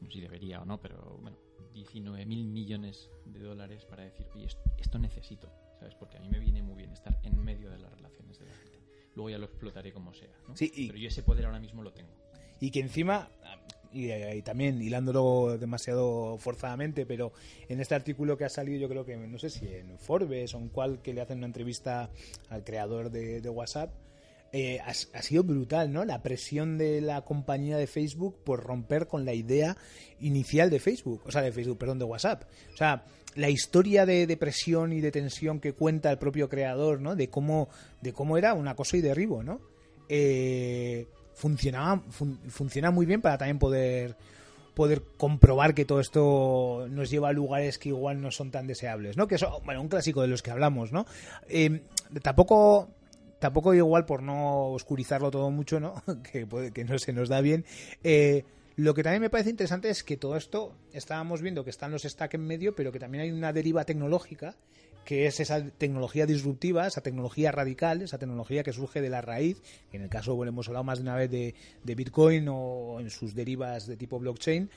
no 0.00 0.06
sé 0.08 0.12
si 0.12 0.20
debería 0.20 0.60
o 0.60 0.64
no, 0.64 0.80
pero 0.80 1.18
bueno, 1.20 1.38
19 1.72 2.24
mil 2.26 2.44
millones 2.46 3.10
de 3.24 3.40
dólares 3.40 3.84
para 3.84 4.04
decir, 4.04 4.26
oye, 4.34 4.48
esto, 4.78 4.98
necesito, 4.98 5.50
¿sabes? 5.78 5.94
Porque 5.94 6.16
a 6.16 6.20
mí 6.20 6.28
me 6.28 6.38
viene 6.38 6.62
muy 6.62 6.76
bien 6.76 6.92
estar 6.92 7.18
en 7.22 7.42
medio 7.42 7.70
de 7.70 7.78
las 7.78 7.92
relaciones 7.92 8.38
de 8.38 8.46
la 8.46 8.54
gente. 8.54 8.78
Luego 9.14 9.30
ya 9.30 9.38
lo 9.38 9.46
explotaré 9.46 9.92
como 9.92 10.12
sea, 10.12 10.32
¿no? 10.48 10.56
Sí, 10.56 10.72
Pero 10.74 10.98
yo 10.98 11.08
ese 11.08 11.22
poder 11.22 11.46
ahora 11.46 11.60
mismo 11.60 11.82
lo 11.82 11.92
tengo. 11.92 12.12
Y 12.60 12.70
que 12.70 12.80
encima, 12.80 13.28
y, 13.92 14.42
también 14.42 14.80
hilándolo 14.80 15.58
demasiado 15.58 16.38
forzadamente, 16.38 17.06
pero 17.06 17.32
en 17.68 17.80
este 17.80 17.94
artículo 17.94 18.36
que 18.36 18.44
ha 18.44 18.48
salido, 18.48 18.78
yo 18.78 18.88
creo 18.88 19.04
que 19.04 19.16
no 19.16 19.38
sé 19.38 19.50
si 19.50 19.66
en 19.66 19.98
Forbes 19.98 20.54
o 20.54 20.58
en 20.58 20.68
cual 20.68 21.00
que 21.02 21.14
le 21.14 21.20
hacen 21.20 21.38
una 21.38 21.46
entrevista 21.46 22.10
al 22.48 22.64
creador 22.64 23.10
de, 23.10 23.48
WhatsApp, 23.48 23.92
eh, 24.52 24.80
ha, 24.80 25.22
sido 25.22 25.42
brutal, 25.42 25.92
¿no? 25.92 26.04
La 26.04 26.22
presión 26.22 26.78
de 26.78 27.00
la 27.00 27.22
compañía 27.22 27.76
de 27.76 27.86
Facebook 27.86 28.36
por 28.44 28.62
romper 28.62 29.06
con 29.06 29.24
la 29.24 29.34
idea 29.34 29.76
inicial 30.20 30.70
de 30.70 30.78
Facebook, 30.78 31.22
o 31.26 31.30
sea, 31.30 31.42
de 31.42 31.52
Facebook, 31.52 31.78
perdón, 31.78 31.98
de 31.98 32.04
WhatsApp. 32.04 32.44
O 32.72 32.76
sea, 32.76 33.04
la 33.34 33.50
historia 33.50 34.06
de, 34.06 34.26
de 34.26 34.36
presión 34.36 34.92
y 34.92 35.00
de 35.00 35.10
tensión 35.10 35.60
que 35.60 35.72
cuenta 35.72 36.10
el 36.10 36.18
propio 36.18 36.48
creador, 36.48 37.00
¿no? 37.00 37.16
De 37.16 37.28
cómo, 37.28 37.68
de 38.00 38.12
cómo 38.12 38.38
era 38.38 38.54
un 38.54 38.68
acoso 38.68 38.96
y 38.96 39.00
derribo, 39.00 39.42
¿no? 39.42 39.60
Eh, 40.08 41.06
funcionaba, 41.36 42.02
funciona 42.48 42.90
muy 42.90 43.06
bien 43.06 43.20
para 43.20 43.38
también 43.38 43.58
poder 43.58 44.16
poder 44.74 45.02
comprobar 45.16 45.74
que 45.74 45.86
todo 45.86 46.00
esto 46.00 46.86
nos 46.90 47.08
lleva 47.08 47.30
a 47.30 47.32
lugares 47.32 47.78
que 47.78 47.88
igual 47.88 48.20
no 48.20 48.30
son 48.30 48.50
tan 48.50 48.66
deseables, 48.66 49.16
¿no? 49.16 49.26
Que 49.26 49.36
eso, 49.36 49.62
bueno, 49.64 49.80
un 49.80 49.88
clásico 49.88 50.20
de 50.20 50.28
los 50.28 50.42
que 50.42 50.50
hablamos, 50.50 50.92
¿no? 50.92 51.06
Eh, 51.48 51.80
tampoco 52.20 52.90
tampoco 53.38 53.72
igual 53.72 54.04
por 54.04 54.22
no 54.22 54.66
oscurizarlo 54.72 55.30
todo 55.30 55.50
mucho, 55.50 55.80
¿no? 55.80 56.02
que, 56.30 56.46
que 56.74 56.84
no 56.84 56.98
se 56.98 57.12
nos 57.14 57.30
da 57.30 57.40
bien. 57.40 57.64
Eh, 58.04 58.44
Lo 58.76 58.92
que 58.92 59.02
también 59.02 59.22
me 59.22 59.30
parece 59.30 59.48
interesante 59.48 59.88
es 59.88 60.04
que 60.04 60.18
todo 60.18 60.36
esto, 60.36 60.74
estábamos 60.92 61.40
viendo 61.40 61.64
que 61.64 61.70
están 61.70 61.90
los 61.90 62.02
stacks 62.02 62.34
en 62.34 62.46
medio, 62.46 62.74
pero 62.74 62.92
que 62.92 62.98
también 62.98 63.22
hay 63.22 63.30
una 63.30 63.54
deriva 63.54 63.84
tecnológica 63.84 64.56
que 65.06 65.26
es 65.26 65.40
esa 65.40 65.64
tecnología 65.70 66.26
disruptiva, 66.26 66.86
esa 66.86 67.00
tecnología 67.00 67.52
radical, 67.52 68.02
esa 68.02 68.18
tecnología 68.18 68.62
que 68.62 68.72
surge 68.72 69.00
de 69.00 69.08
la 69.08 69.22
raíz, 69.22 69.62
en 69.92 70.02
el 70.02 70.10
caso, 70.10 70.34
bueno, 70.34 70.50
hemos 70.50 70.66
hablado 70.66 70.84
más 70.84 70.98
de 70.98 71.02
una 71.02 71.14
vez 71.14 71.30
de, 71.30 71.54
de 71.84 71.94
Bitcoin 71.94 72.46
o 72.50 72.98
en 73.00 73.08
sus 73.08 73.34
derivas 73.34 73.86
de 73.86 73.96
tipo 73.96 74.18
blockchain, 74.18 74.68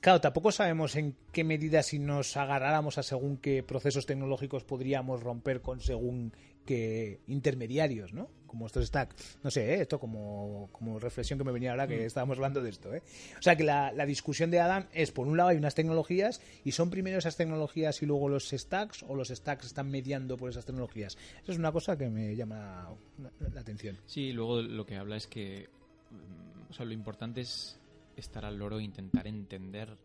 Claro, 0.00 0.20
tampoco 0.20 0.50
sabemos 0.50 0.96
en 0.96 1.14
qué 1.32 1.44
medida 1.44 1.82
si 1.82 1.98
nos 1.98 2.36
agarráramos 2.36 2.96
a 2.98 3.02
según 3.02 3.36
qué 3.36 3.62
procesos 3.62 4.06
tecnológicos 4.06 4.64
podríamos 4.64 5.22
romper 5.22 5.60
con 5.60 5.80
según 5.80 6.32
qué 6.64 7.20
intermediarios, 7.26 8.12
¿no? 8.12 8.28
Como 8.52 8.66
estos 8.66 8.86
stack. 8.86 9.14
No 9.42 9.50
sé, 9.50 9.74
¿eh? 9.74 9.80
esto 9.80 9.98
como, 9.98 10.68
como 10.72 10.98
reflexión 10.98 11.38
que 11.38 11.44
me 11.44 11.52
venía 11.52 11.70
ahora 11.70 11.88
que 11.88 12.02
mm. 12.02 12.04
estábamos 12.04 12.36
hablando 12.36 12.60
de 12.60 12.68
esto. 12.68 12.92
¿eh? 12.92 13.02
O 13.38 13.40
sea 13.40 13.56
que 13.56 13.64
la, 13.64 13.92
la, 13.92 14.04
discusión 14.04 14.50
de 14.50 14.60
Adam 14.60 14.88
es, 14.92 15.10
por 15.10 15.26
un 15.26 15.38
lado 15.38 15.48
hay 15.48 15.56
unas 15.56 15.74
tecnologías 15.74 16.42
y 16.62 16.72
son 16.72 16.90
primero 16.90 17.16
esas 17.16 17.38
tecnologías 17.38 18.02
y 18.02 18.06
luego 18.06 18.28
los 18.28 18.50
stacks 18.50 19.04
o 19.08 19.14
los 19.14 19.28
stacks 19.28 19.64
están 19.64 19.90
mediando 19.90 20.36
por 20.36 20.50
esas 20.50 20.66
tecnologías. 20.66 21.16
Eso 21.42 21.52
es 21.52 21.58
una 21.58 21.72
cosa 21.72 21.96
que 21.96 22.10
me 22.10 22.36
llama 22.36 22.94
la, 23.16 23.48
la 23.54 23.60
atención. 23.62 23.98
Sí, 24.04 24.32
luego 24.32 24.60
lo 24.60 24.84
que 24.84 24.96
habla 24.96 25.16
es 25.16 25.26
que 25.26 25.70
mm, 26.10 26.70
o 26.72 26.74
sea, 26.74 26.84
lo 26.84 26.92
importante 26.92 27.40
es 27.40 27.80
estar 28.14 28.44
al 28.44 28.58
loro 28.58 28.78
e 28.78 28.82
intentar 28.82 29.26
entender 29.26 29.96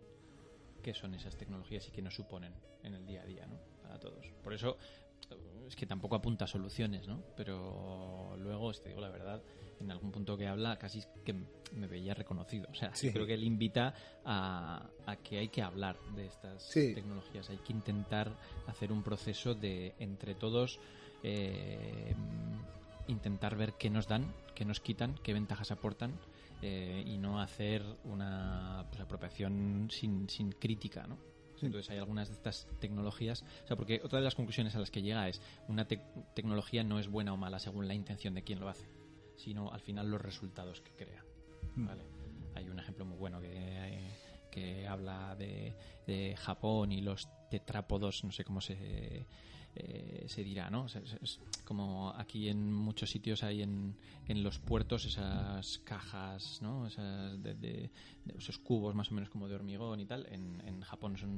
qué 0.81 0.93
son 0.93 1.13
esas 1.15 1.35
tecnologías 1.35 1.85
y 1.89 1.91
qué 1.91 2.01
nos 2.01 2.15
suponen 2.15 2.53
en 2.83 2.93
el 2.93 3.05
día 3.05 3.23
a 3.23 3.25
día, 3.25 3.45
¿no? 3.45 3.59
Para 3.83 3.99
todos. 3.99 4.25
Por 4.41 4.53
eso 4.53 4.77
es 5.67 5.75
que 5.75 5.85
tampoco 5.85 6.15
apunta 6.15 6.47
soluciones, 6.47 7.07
¿no? 7.07 7.21
Pero 7.35 8.35
luego, 8.37 8.71
te 8.73 8.89
digo 8.89 9.01
la 9.01 9.09
verdad, 9.09 9.41
en 9.79 9.91
algún 9.91 10.11
punto 10.11 10.37
que 10.37 10.47
habla 10.47 10.77
casi 10.77 11.03
que 11.25 11.33
me 11.75 11.87
veía 11.87 12.13
reconocido. 12.13 12.67
O 12.71 12.73
sea, 12.73 12.91
creo 12.91 13.25
que 13.25 13.33
él 13.33 13.43
invita 13.43 13.93
a, 14.25 14.89
que 15.23 15.39
hay 15.39 15.49
que 15.49 15.61
hablar 15.61 15.97
de 16.15 16.25
estas 16.25 16.69
tecnologías. 16.69 17.49
Hay 17.49 17.57
que 17.57 17.73
intentar 17.73 18.31
hacer 18.67 18.91
un 18.91 19.03
proceso 19.03 19.55
de, 19.55 19.93
entre 19.99 20.35
todos, 20.35 20.79
eh, 21.23 22.15
intentar 23.07 23.55
ver 23.55 23.73
qué 23.73 23.89
nos 23.89 24.07
dan, 24.07 24.33
qué 24.55 24.65
nos 24.65 24.79
quitan, 24.79 25.15
qué 25.21 25.33
ventajas 25.33 25.71
aportan 25.71 26.13
eh, 26.61 27.03
y 27.05 27.17
no 27.17 27.41
hacer 27.41 27.83
una 28.05 28.85
pues, 28.89 29.01
apropiación 29.01 29.89
sin, 29.91 30.29
sin 30.29 30.51
crítica, 30.53 31.05
¿no? 31.07 31.17
Entonces 31.61 31.89
hay 31.89 31.97
algunas 31.97 32.29
de 32.29 32.35
estas 32.35 32.67
tecnologías, 32.79 33.43
o 33.63 33.67
sea, 33.67 33.75
porque 33.75 34.01
otra 34.03 34.19
de 34.19 34.25
las 34.25 34.35
conclusiones 34.35 34.75
a 34.75 34.79
las 34.79 34.91
que 34.91 35.01
llega 35.01 35.27
es 35.27 35.41
una 35.67 35.87
tecnología 35.87 36.83
no 36.83 36.99
es 36.99 37.07
buena 37.07 37.33
o 37.33 37.37
mala 37.37 37.59
según 37.59 37.87
la 37.87 37.93
intención 37.93 38.33
de 38.33 38.43
quien 38.43 38.59
lo 38.59 38.69
hace, 38.69 38.89
sino 39.35 39.71
al 39.71 39.81
final 39.81 40.09
los 40.09 40.21
resultados 40.21 40.81
que 40.81 40.91
crea. 40.91 41.23
Mm. 41.75 41.87
¿vale? 41.87 42.03
Hay 42.55 42.69
un 42.69 42.79
ejemplo 42.79 43.05
muy 43.05 43.17
bueno 43.17 43.41
que, 43.41 44.11
que 44.51 44.87
habla 44.87 45.35
de, 45.35 45.75
de 46.05 46.35
Japón 46.37 46.91
y 46.91 47.01
los 47.01 47.27
tetrápodos, 47.49 48.23
no 48.23 48.31
sé 48.31 48.43
cómo 48.43 48.61
se 48.61 49.25
eh, 49.79 50.25
se 50.27 50.43
dirá, 50.43 50.69
¿no? 50.69 50.87
Es, 50.87 51.39
como 51.63 52.11
aquí 52.15 52.49
en 52.49 52.73
muchos 52.73 53.11
sitios 53.11 53.43
hay 53.43 53.61
en, 53.61 53.95
en 54.27 54.43
los 54.43 54.57
puertos 54.57 55.05
esas 55.05 55.79
cajas, 55.79 56.59
¿no? 56.61 56.87
Esas 56.87 57.41
de, 57.43 57.89
esos 58.37 58.57
cubos 58.57 58.95
más 58.95 59.11
o 59.11 59.15
menos 59.15 59.29
como 59.29 59.47
de 59.47 59.55
hormigón 59.55 59.99
y 59.99 60.05
tal. 60.05 60.25
En, 60.31 60.61
en 60.65 60.81
Japón 60.81 61.17
son 61.17 61.29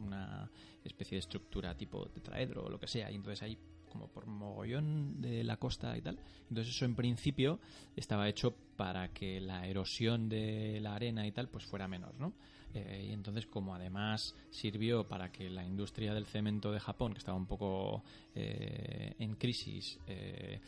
una 0.00 0.50
especie 0.84 1.16
de 1.16 1.20
estructura 1.20 1.76
tipo 1.76 2.06
tetraedro 2.10 2.64
o 2.64 2.70
lo 2.70 2.78
que 2.78 2.86
sea. 2.86 3.10
Y 3.10 3.16
entonces 3.16 3.42
hay 3.42 3.58
como 3.88 4.08
por 4.08 4.26
mogollón 4.26 5.20
de 5.20 5.42
la 5.42 5.56
costa 5.56 5.96
y 5.96 6.02
tal. 6.02 6.18
Entonces 6.48 6.74
eso 6.74 6.84
en 6.84 6.94
principio 6.94 7.58
estaba 7.96 8.28
hecho 8.28 8.54
para 8.76 9.12
que 9.12 9.40
la 9.40 9.66
erosión 9.66 10.28
de 10.28 10.78
la 10.80 10.94
arena 10.94 11.26
y 11.26 11.32
tal 11.32 11.48
pues 11.48 11.64
fuera 11.64 11.88
menor, 11.88 12.14
¿no? 12.18 12.34
Eh, 12.74 13.06
y 13.08 13.12
entonces, 13.12 13.46
como 13.46 13.74
además 13.74 14.34
sirvió 14.50 15.06
para 15.06 15.32
que 15.32 15.48
la 15.48 15.64
industria 15.64 16.14
del 16.14 16.26
cemento 16.26 16.72
de 16.72 16.80
Japón, 16.80 17.12
que 17.12 17.18
estaba 17.18 17.36
un 17.36 17.46
poco 17.46 18.02
eh, 18.34 19.14
en 19.18 19.34
crisis, 19.36 19.98
eh, 20.06 20.60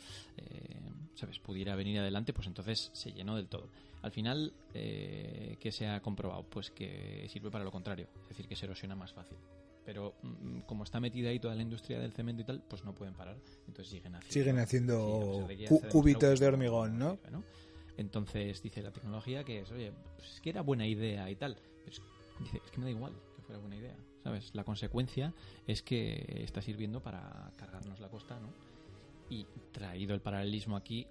¿sabes?, 1.15 1.39
pudiera 1.39 1.75
venir 1.75 1.99
adelante, 1.99 2.33
pues 2.33 2.47
entonces 2.47 2.89
se 2.93 3.11
llenó 3.13 3.35
del 3.35 3.47
todo. 3.47 3.69
Al 4.01 4.11
final, 4.11 4.53
¿qué 4.73 5.71
se 5.71 5.87
ha 5.87 6.01
comprobado? 6.01 6.43
Pues 6.43 6.71
que 6.71 7.27
sirve 7.29 7.51
para 7.51 7.63
lo 7.63 7.71
contrario, 7.71 8.07
es 8.23 8.29
decir, 8.29 8.47
que 8.47 8.55
se 8.55 8.65
erosiona 8.65 8.95
más 8.95 9.13
fácil 9.13 9.37
pero 9.83 10.13
mm, 10.21 10.59
como 10.61 10.83
está 10.83 10.99
metida 10.99 11.29
ahí 11.29 11.39
toda 11.39 11.55
la 11.55 11.63
industria 11.63 11.99
del 11.99 12.13
cemento 12.13 12.43
y 12.43 12.45
tal, 12.45 12.61
pues 12.67 12.83
no 12.83 12.93
pueden 12.93 13.13
parar. 13.15 13.35
Entonces 13.67 13.91
siguen 13.91 14.15
haciendo, 14.15 14.33
siguen 14.33 14.59
haciendo 14.59 15.39
cubitos 15.91 16.39
de 16.39 16.47
hormigón, 16.47 16.99
¿no? 16.99 17.17
Entonces 17.97 18.61
dice 18.61 18.81
la 18.81 18.91
tecnología 18.91 19.43
que 19.43 19.59
es, 19.59 19.71
oye, 19.71 19.91
pues 20.17 20.33
es 20.33 20.41
que 20.41 20.49
era 20.49 20.61
buena 20.61 20.87
idea 20.87 21.29
y 21.29 21.35
tal. 21.35 21.57
Pues, 21.83 22.01
dice, 22.39 22.61
es 22.63 22.71
que 22.71 22.79
me 22.79 22.85
da 22.85 22.91
igual 22.91 23.13
que 23.35 23.41
fuera 23.41 23.59
buena 23.59 23.75
idea, 23.75 23.95
¿sabes? 24.23 24.53
La 24.53 24.63
consecuencia 24.63 25.33
es 25.67 25.81
que 25.81 26.43
está 26.43 26.61
sirviendo 26.61 27.01
para 27.01 27.51
cargarnos 27.57 27.99
la 27.99 28.09
costa, 28.09 28.39
¿no? 28.39 28.49
Y 29.29 29.45
traído 29.71 30.13
el 30.13 30.21
paralelismo 30.21 30.75
aquí, 30.75 31.07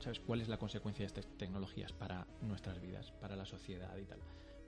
¿sabes 0.00 0.20
cuál 0.20 0.40
es 0.40 0.48
la 0.48 0.58
consecuencia 0.58 1.02
de 1.02 1.06
estas 1.06 1.26
tecnologías 1.36 1.92
para 1.92 2.26
nuestras 2.42 2.80
vidas, 2.80 3.12
para 3.20 3.36
la 3.36 3.44
sociedad 3.44 3.96
y 3.96 4.04
tal? 4.04 4.20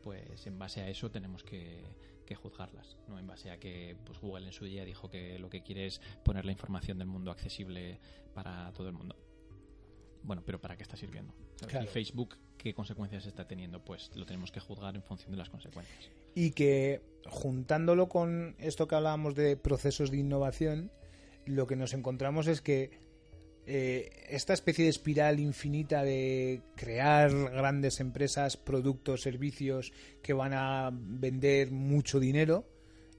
Pues 0.02 0.46
en 0.46 0.58
base 0.58 0.80
a 0.80 0.88
eso 0.88 1.10
tenemos 1.10 1.42
que, 1.42 1.84
que 2.26 2.34
juzgarlas, 2.34 2.96
no 3.08 3.18
en 3.18 3.26
base 3.26 3.50
a 3.50 3.58
que 3.58 3.96
pues 4.04 4.20
Google 4.20 4.46
en 4.46 4.52
su 4.52 4.64
día 4.64 4.84
dijo 4.84 5.08
que 5.08 5.38
lo 5.38 5.48
que 5.48 5.62
quiere 5.62 5.86
es 5.86 6.00
poner 6.24 6.44
la 6.44 6.52
información 6.52 6.98
del 6.98 7.08
mundo 7.08 7.30
accesible 7.30 8.00
para 8.34 8.72
todo 8.72 8.88
el 8.88 8.94
mundo. 8.94 9.16
Bueno, 10.26 10.42
pero 10.44 10.60
¿para 10.60 10.76
qué 10.76 10.82
está 10.82 10.96
sirviendo? 10.96 11.32
¿Y 11.82 11.86
Facebook 11.86 12.36
qué 12.58 12.74
consecuencias 12.74 13.26
está 13.26 13.46
teniendo? 13.46 13.84
Pues 13.84 14.10
lo 14.16 14.26
tenemos 14.26 14.50
que 14.50 14.58
juzgar 14.58 14.96
en 14.96 15.02
función 15.02 15.30
de 15.30 15.36
las 15.36 15.48
consecuencias. 15.48 16.10
Y 16.34 16.50
que 16.50 17.00
juntándolo 17.26 18.08
con 18.08 18.56
esto 18.58 18.88
que 18.88 18.96
hablábamos 18.96 19.36
de 19.36 19.56
procesos 19.56 20.10
de 20.10 20.18
innovación, 20.18 20.90
lo 21.44 21.68
que 21.68 21.76
nos 21.76 21.94
encontramos 21.94 22.48
es 22.48 22.60
que 22.60 22.90
eh, 23.66 24.26
esta 24.28 24.52
especie 24.52 24.84
de 24.84 24.90
espiral 24.90 25.38
infinita 25.38 26.02
de 26.02 26.60
crear 26.74 27.32
grandes 27.32 28.00
empresas, 28.00 28.56
productos, 28.56 29.22
servicios 29.22 29.92
que 30.22 30.32
van 30.32 30.52
a 30.54 30.90
vender 30.92 31.70
mucho 31.70 32.18
dinero, 32.18 32.68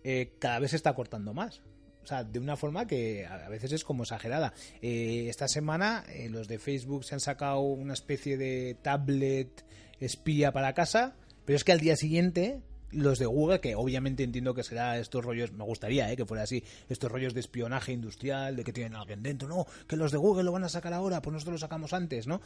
eh, 0.04 0.34
cada 0.39 0.60
vez 0.60 0.72
se 0.72 0.78
está 0.78 0.93
cortando 0.93 1.34
más. 1.34 1.62
O 2.08 2.10
sea, 2.10 2.24
de 2.24 2.39
una 2.39 2.56
forma 2.56 2.88
que 2.88 3.26
a 3.26 3.50
veces 3.50 3.74
es 3.74 3.84
como 3.84 4.04
exagerada. 4.04 4.54
Eh, 4.82 5.26
esta 5.28 5.50
semana 5.50 6.06
eh, 6.08 6.30
los 6.30 6.48
de 6.48 6.58
Facebook 6.58 7.04
se 7.04 7.15
han 7.15 7.20
sacado 7.20 7.60
una 7.60 7.91
especie 7.91 8.38
de 8.38 8.78
tablet 8.82 9.65
espía 10.00 10.54
para 10.54 10.72
casa, 10.72 11.17
pero 11.43 11.58
es 11.58 11.65
que 11.65 11.74
al 11.74 11.82
día 11.82 11.98
siguiente 11.98 12.62
los 12.91 13.19
de 13.19 13.26
Google, 13.26 13.60
que 13.60 13.76
obviamente 13.76 14.23
entiendo 14.23 14.54
que 14.54 14.63
será 14.63 14.97
estos 14.97 15.23
rollos, 15.23 15.52
me 15.52 15.63
gustaría 15.63 16.12
eh, 16.12 16.15
que 16.15 16.26
fuera 16.26 16.43
así, 16.43 16.63
estos 16.89 17.12
rollos 17.12 17.34
de 17.34 17.41
espionaje 17.41 17.91
industrial, 17.91 18.56
de 18.56 18.63
que 18.63 18.73
tienen 18.73 18.95
alguien 18.95 19.23
dentro, 19.23 19.47
no, 19.47 19.65
que 19.88 19.95
los 19.95 20.12
de 20.12 20.17
Google 20.17 20.43
lo 20.43 20.52
van 20.52 20.63
a 20.63 20.69
sacar 20.69 20.93
ahora, 20.93 21.21
pues 21.21 21.34
nosotros 21.34 21.54
lo 21.54 21.60
sacamos 21.60 21.93
antes, 21.93 22.28
¿no? 22.28 22.41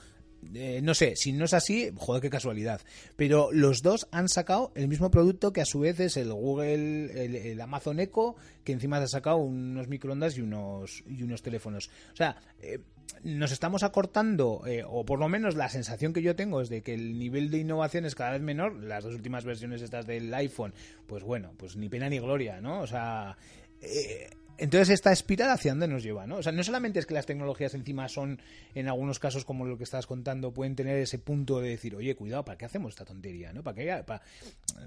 Eh, 0.53 0.81
no 0.81 0.95
sé, 0.95 1.15
si 1.15 1.33
no 1.33 1.45
es 1.45 1.53
así, 1.53 1.91
joder, 1.95 2.21
qué 2.21 2.29
casualidad. 2.29 2.81
Pero 3.15 3.51
los 3.51 3.81
dos 3.81 4.07
han 4.11 4.27
sacado 4.27 4.71
el 4.75 4.87
mismo 4.87 5.11
producto 5.11 5.53
que 5.53 5.61
a 5.61 5.65
su 5.65 5.81
vez 5.81 5.99
es 5.99 6.17
el 6.17 6.33
Google, 6.33 7.51
el, 7.51 7.61
Amazon 7.61 7.99
Echo, 7.99 8.35
que 8.63 8.71
encima 8.71 8.97
ha 8.97 9.07
sacado 9.07 9.37
unos 9.37 9.87
microondas 9.87 10.37
y 10.37 10.41
unos, 10.41 11.03
y 11.07 11.21
unos 11.23 11.43
teléfonos. 11.43 11.89
O 12.11 12.15
sea, 12.15 12.37
eh, 12.59 12.79
nos 13.23 13.51
estamos 13.51 13.83
acortando, 13.83 14.63
eh, 14.65 14.83
o 14.87 15.05
por 15.05 15.19
lo 15.19 15.29
menos 15.29 15.55
la 15.55 15.69
sensación 15.69 16.13
que 16.13 16.21
yo 16.21 16.35
tengo 16.35 16.61
es 16.61 16.69
de 16.69 16.81
que 16.81 16.93
el 16.93 17.17
nivel 17.17 17.51
de 17.51 17.59
innovación 17.59 18.05
es 18.05 18.15
cada 18.15 18.31
vez 18.31 18.41
menor. 18.41 18.75
Las 18.83 19.03
dos 19.03 19.13
últimas 19.13 19.45
versiones 19.45 19.81
estas 19.81 20.07
del 20.07 20.33
iPhone, 20.33 20.73
pues 21.07 21.23
bueno, 21.23 21.53
pues 21.57 21.75
ni 21.75 21.89
pena 21.89 22.09
ni 22.09 22.19
gloria, 22.19 22.61
¿no? 22.61 22.81
O 22.81 22.87
sea, 22.87 23.37
eh, 23.81 24.29
entonces 24.61 24.89
esta 24.89 25.11
espiral 25.11 25.49
hacia 25.49 25.71
dónde 25.71 25.87
nos 25.87 26.03
lleva, 26.03 26.27
¿no? 26.27 26.37
O 26.37 26.43
sea, 26.43 26.51
no 26.51 26.63
solamente 26.63 26.99
es 26.99 27.07
que 27.07 27.15
las 27.15 27.25
tecnologías 27.25 27.73
encima 27.73 28.07
son, 28.07 28.39
en 28.75 28.87
algunos 28.87 29.17
casos 29.17 29.43
como 29.43 29.65
lo 29.65 29.75
que 29.75 29.83
estás 29.83 30.05
contando, 30.05 30.53
pueden 30.53 30.75
tener 30.75 30.97
ese 30.97 31.17
punto 31.17 31.59
de 31.59 31.69
decir, 31.69 31.95
oye, 31.95 32.15
cuidado, 32.15 32.45
¿para 32.45 32.59
qué 32.59 32.65
hacemos 32.65 32.91
esta 32.91 33.03
tontería, 33.03 33.53
no? 33.53 33.63
¿Para 33.63 33.75
qué? 33.75 34.03
Para, 34.03 34.21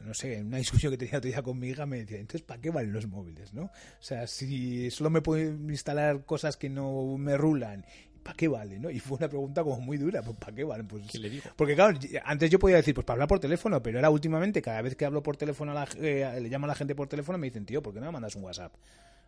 no 0.04 0.14
sé, 0.14 0.38
en 0.38 0.46
una 0.46 0.58
discusión 0.58 0.92
que 0.92 0.98
tenía 0.98 1.18
otro 1.18 1.28
día 1.28 1.42
con 1.42 1.58
mi 1.58 1.68
hija 1.70 1.86
me 1.86 1.98
decía, 1.98 2.18
entonces, 2.18 2.42
¿para 2.42 2.60
qué 2.60 2.70
valen 2.70 2.92
los 2.92 3.08
móviles, 3.08 3.52
no? 3.52 3.64
O 3.64 4.02
sea, 4.02 4.28
si 4.28 4.92
solo 4.92 5.10
me 5.10 5.22
puedo 5.22 5.42
instalar 5.42 6.24
cosas 6.24 6.56
que 6.56 6.68
no 6.68 7.16
me 7.18 7.36
rulan 7.36 7.84
¿para 8.24 8.36
qué 8.36 8.48
vale? 8.48 8.78
¿no? 8.80 8.90
Y 8.90 8.98
fue 8.98 9.18
una 9.18 9.28
pregunta 9.28 9.62
como 9.62 9.80
muy 9.80 9.98
dura, 9.98 10.22
pues 10.22 10.36
¿para 10.38 10.56
qué 10.56 10.64
vale? 10.64 10.82
Pues, 10.82 11.06
¿Qué 11.06 11.18
le 11.18 11.30
digo? 11.30 11.44
Porque 11.54 11.74
claro, 11.74 11.96
antes 12.24 12.50
yo 12.50 12.58
podía 12.58 12.76
decir, 12.76 12.94
pues 12.94 13.04
para 13.04 13.14
hablar 13.16 13.28
por 13.28 13.38
teléfono, 13.38 13.80
pero 13.82 13.98
ahora 13.98 14.10
últimamente 14.10 14.62
cada 14.62 14.82
vez 14.82 14.96
que 14.96 15.04
hablo 15.04 15.22
por 15.22 15.36
teléfono, 15.36 15.72
a 15.72 15.74
la, 15.74 15.88
eh, 15.98 16.40
le 16.40 16.48
llamo 16.48 16.64
a 16.64 16.68
la 16.68 16.74
gente 16.74 16.94
por 16.94 17.06
teléfono, 17.06 17.38
me 17.38 17.46
dicen, 17.46 17.66
tío, 17.66 17.82
¿por 17.82 17.92
qué 17.92 18.00
no 18.00 18.06
me 18.06 18.12
mandas 18.12 18.34
un 18.34 18.42
WhatsApp? 18.42 18.74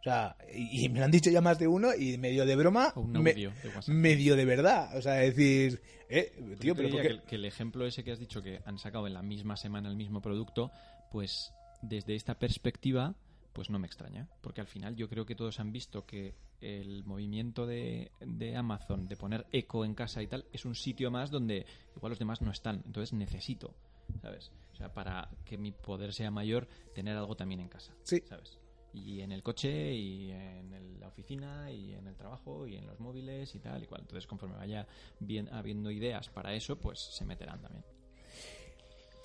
O 0.01 0.03
sea, 0.03 0.37
y, 0.55 0.89
me 0.89 1.01
lo 1.01 1.05
han 1.05 1.11
dicho 1.11 1.31
ya 1.31 1.41
más 1.41 1.59
de 1.59 1.67
uno 1.67 1.95
y 1.95 2.17
medio 2.17 2.47
de 2.47 2.57
broma, 2.57 2.95
medio 3.89 4.37
de 4.37 4.45
verdad. 4.45 4.97
O 4.97 5.03
sea, 5.03 5.15
decir, 5.15 5.83
eh, 6.09 6.33
tío, 6.61 6.75
pero 6.77 6.91
que, 6.91 7.21
que 7.27 7.35
el 7.35 7.45
ejemplo 7.45 7.87
ese 7.87 8.05
que 8.05 8.13
has 8.13 8.19
dicho 8.19 8.41
que 8.43 8.61
han 8.65 8.79
sacado 8.79 9.07
en 9.07 9.15
la 9.15 9.23
misma 9.23 9.57
semana 9.57 9.89
el 9.89 9.97
mismo 9.97 10.21
producto, 10.23 10.71
pues 11.11 11.53
desde 11.83 12.15
esta 12.15 12.39
perspectiva 12.39 13.15
pues 13.57 13.71
no 13.71 13.79
me 13.79 13.87
extraña, 13.87 14.29
porque 14.43 14.61
al 14.61 14.67
final 14.67 14.97
yo 14.97 15.09
creo 15.09 15.25
que 15.25 15.35
todos 15.35 15.61
han 15.61 15.73
visto 15.73 16.05
que 16.05 16.35
el 16.61 17.05
movimiento 17.05 17.67
de, 17.67 18.13
de, 18.21 18.55
Amazon 18.55 19.09
de 19.09 19.17
poner 19.17 19.47
eco 19.51 19.87
en 19.87 19.95
casa 19.95 20.23
y 20.23 20.27
tal 20.27 20.45
es 20.53 20.67
un 20.67 20.75
sitio 20.75 21.11
más 21.11 21.31
donde 21.31 21.65
igual 21.97 22.11
los 22.11 22.19
demás 22.19 22.43
no 22.43 22.51
están, 22.51 22.83
entonces 22.85 23.15
necesito 23.15 23.75
¿sabes? 24.21 24.53
O 24.73 24.77
sea, 24.77 24.93
para 24.93 25.31
que 25.47 25.57
mi 25.57 25.73
poder 25.73 26.13
sea 26.13 26.31
mayor, 26.31 26.69
tener 26.95 27.17
algo 27.17 27.35
también 27.35 27.61
en 27.61 27.69
casa, 27.71 27.95
Sí. 28.03 28.23
¿sabes? 28.29 28.59
Y 28.93 29.21
en 29.23 29.33
el 29.33 29.43
coche, 29.43 29.95
y 29.95 30.31
en 30.33 30.75
el- 30.75 31.01
la 31.01 31.09
oficina, 31.09 31.71
y 31.73 31.95
en 31.95 32.07
el 32.07 32.15
trabajo, 32.15 32.67
y 32.67 32.77
en 32.77 32.87
los 32.87 33.01
móviles, 33.01 33.55
y 33.55 33.59
tal 33.59 33.83
y 33.83 33.87
cual. 33.87 34.03
Entonces, 34.03 34.27
conforme 34.27 34.57
vaya 34.57 34.87
bien 35.19 35.49
habiendo 35.51 35.91
ideas 35.91 36.29
para 36.29 36.55
eso, 36.55 36.77
pues 36.79 36.99
se 37.01 37.25
meterán 37.25 37.61
también. 37.63 37.85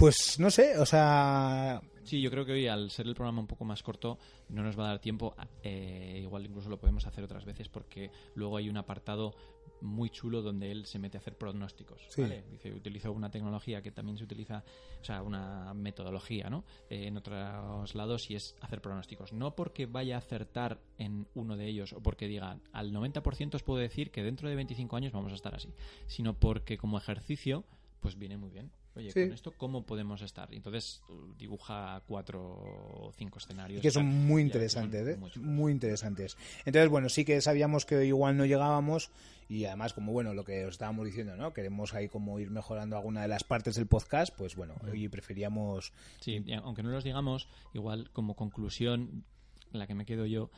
Pues 0.01 0.39
no 0.39 0.49
sé, 0.49 0.79
o 0.79 0.85
sea, 0.87 1.79
Sí, 2.01 2.19
yo 2.19 2.31
creo 2.31 2.43
que 2.43 2.53
hoy, 2.53 2.65
al 2.65 2.89
ser 2.89 3.05
el 3.05 3.13
programa 3.13 3.39
un 3.39 3.45
poco 3.45 3.65
más 3.65 3.83
corto, 3.83 4.17
no 4.49 4.63
nos 4.63 4.75
va 4.77 4.85
a 4.85 4.87
dar 4.87 4.99
tiempo. 4.99 5.35
eh, 5.61 6.21
igual 6.23 6.43
incluso 6.43 6.69
lo 6.69 6.79
podemos 6.79 7.05
hacer 7.05 7.23
otras 7.23 7.45
veces 7.45 7.69
porque 7.69 8.09
luego 8.33 8.57
hay 8.57 8.67
un 8.67 8.77
apartado 8.77 9.35
muy 9.81 10.09
chulo 10.09 10.41
donde 10.41 10.71
él 10.71 10.87
se 10.87 10.97
mete 10.97 11.17
a 11.17 11.19
hacer 11.19 11.37
pronósticos. 11.37 12.01
Sí. 12.09 12.23
¿vale? 12.23 12.45
Dice, 12.49 12.73
utilizo 12.73 13.11
una 13.11 13.29
tecnología 13.29 13.83
que 13.83 13.91
también 13.91 14.17
se 14.17 14.23
utiliza, 14.23 14.63
o 14.99 15.03
sea, 15.03 15.21
una 15.21 15.71
metodología, 15.75 16.49
¿no? 16.49 16.65
Eh, 16.89 17.05
en 17.05 17.17
otros 17.17 17.93
lados 17.93 18.31
y 18.31 18.35
es 18.35 18.55
hacer 18.59 18.81
pronósticos. 18.81 19.33
No 19.33 19.55
porque 19.55 19.85
vaya 19.85 20.15
a 20.15 20.17
acertar 20.17 20.81
en 20.97 21.27
uno 21.35 21.57
de 21.57 21.67
ellos 21.67 21.93
o 21.93 22.01
porque 22.01 22.27
diga 22.27 22.59
al 22.71 22.91
90% 22.91 23.53
os 23.53 23.61
puedo 23.61 23.79
decir 23.79 24.09
que 24.09 24.23
dentro 24.23 24.49
de 24.49 24.55
25 24.55 24.95
años 24.95 25.13
vamos 25.13 25.31
a 25.31 25.35
estar 25.35 25.53
así, 25.53 25.69
sino 26.07 26.33
porque 26.33 26.79
como 26.79 26.97
ejercicio, 26.97 27.65
pues 27.99 28.17
viene 28.17 28.37
muy 28.37 28.49
bien. 28.49 28.71
Oye, 28.95 29.11
Sí. 29.11 29.21
con 29.23 29.33
esto, 29.33 29.51
¿cómo 29.57 29.85
podemos 29.85 30.21
estar? 30.21 30.51
Y 30.53 30.57
Entonces 30.57 31.01
uh, 31.07 31.33
dibuja 31.37 32.01
cuatro 32.07 32.41
o 32.41 33.13
cinco 33.15 33.39
escenarios. 33.39 33.81
que 33.81 33.89
son 33.91 34.05
tal, 34.05 34.13
muy 34.13 34.41
y 34.41 34.45
interesantes, 34.45 35.17
son 35.17 35.43
¿eh? 35.43 35.45
muy 35.45 35.71
interesantes. 35.71 36.37
Entonces, 36.65 36.89
bueno, 36.89 37.07
sí 37.07 37.23
que 37.23 37.39
sabíamos 37.41 37.85
que 37.85 38.05
igual 38.05 38.35
no 38.37 38.45
llegábamos 38.45 39.09
y 39.47 39.65
además, 39.65 39.93
como 39.93 40.11
bueno, 40.11 40.33
lo 40.33 40.43
que 40.43 40.65
os 40.65 40.71
estábamos 40.75 41.05
diciendo, 41.05 41.35
¿no? 41.35 41.53
Queremos 41.53 41.93
ahí 41.93 42.07
como 42.09 42.39
ir 42.39 42.49
mejorando 42.51 42.95
alguna 42.97 43.21
de 43.21 43.27
las 43.27 43.43
partes 43.43 43.75
del 43.75 43.87
podcast, 43.87 44.33
pues 44.35 44.55
bueno, 44.55 44.75
hoy 44.89 45.07
preferíamos... 45.09 45.93
Sí, 46.19 46.41
y 46.45 46.53
aunque 46.53 46.83
no 46.83 46.89
los 46.89 47.03
digamos, 47.03 47.47
igual 47.73 48.09
como 48.11 48.35
conclusión, 48.35 49.23
la 49.71 49.87
que 49.87 49.95
me 49.95 50.05
quedo 50.05 50.25
yo, 50.25 50.49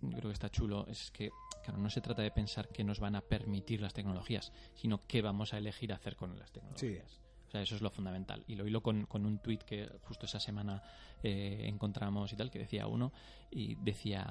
creo 0.00 0.28
que 0.28 0.32
está 0.32 0.50
chulo, 0.50 0.86
es 0.88 1.10
que, 1.10 1.30
claro, 1.64 1.78
no 1.78 1.88
se 1.90 2.00
trata 2.00 2.22
de 2.22 2.30
pensar 2.30 2.68
qué 2.68 2.82
nos 2.84 2.98
van 3.00 3.14
a 3.14 3.20
permitir 3.22 3.80
las 3.80 3.94
tecnologías, 3.94 4.52
sino 4.74 5.06
qué 5.06 5.22
vamos 5.22 5.54
a 5.54 5.58
elegir 5.58 5.92
hacer 5.92 6.16
con 6.16 6.38
las 6.38 6.50
tecnologías. 6.52 7.20
O 7.52 7.54
sea, 7.54 7.60
eso 7.60 7.74
es 7.74 7.82
lo 7.82 7.90
fundamental. 7.90 8.42
Y 8.46 8.54
lo 8.54 8.66
hilo 8.66 8.82
con, 8.82 9.04
con 9.04 9.26
un 9.26 9.38
tuit 9.40 9.62
que 9.62 9.86
justo 10.04 10.24
esa 10.24 10.40
semana 10.40 10.82
eh, 11.22 11.66
encontramos 11.66 12.32
y 12.32 12.36
tal, 12.36 12.50
que 12.50 12.58
decía 12.58 12.86
uno, 12.86 13.12
y 13.50 13.74
decía 13.74 14.24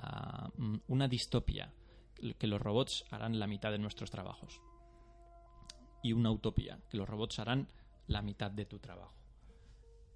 mm, 0.58 0.78
una 0.88 1.08
distopia, 1.08 1.72
que 2.40 2.48
los 2.48 2.60
robots 2.60 3.06
harán 3.12 3.38
la 3.38 3.46
mitad 3.46 3.70
de 3.70 3.78
nuestros 3.78 4.10
trabajos. 4.10 4.60
Y 6.02 6.14
una 6.14 6.32
utopía, 6.32 6.80
que 6.90 6.98
los 6.98 7.08
robots 7.08 7.38
harán 7.38 7.68
la 8.08 8.24
mitad 8.24 8.50
de 8.50 8.66
tu 8.66 8.80
trabajo. 8.80 9.14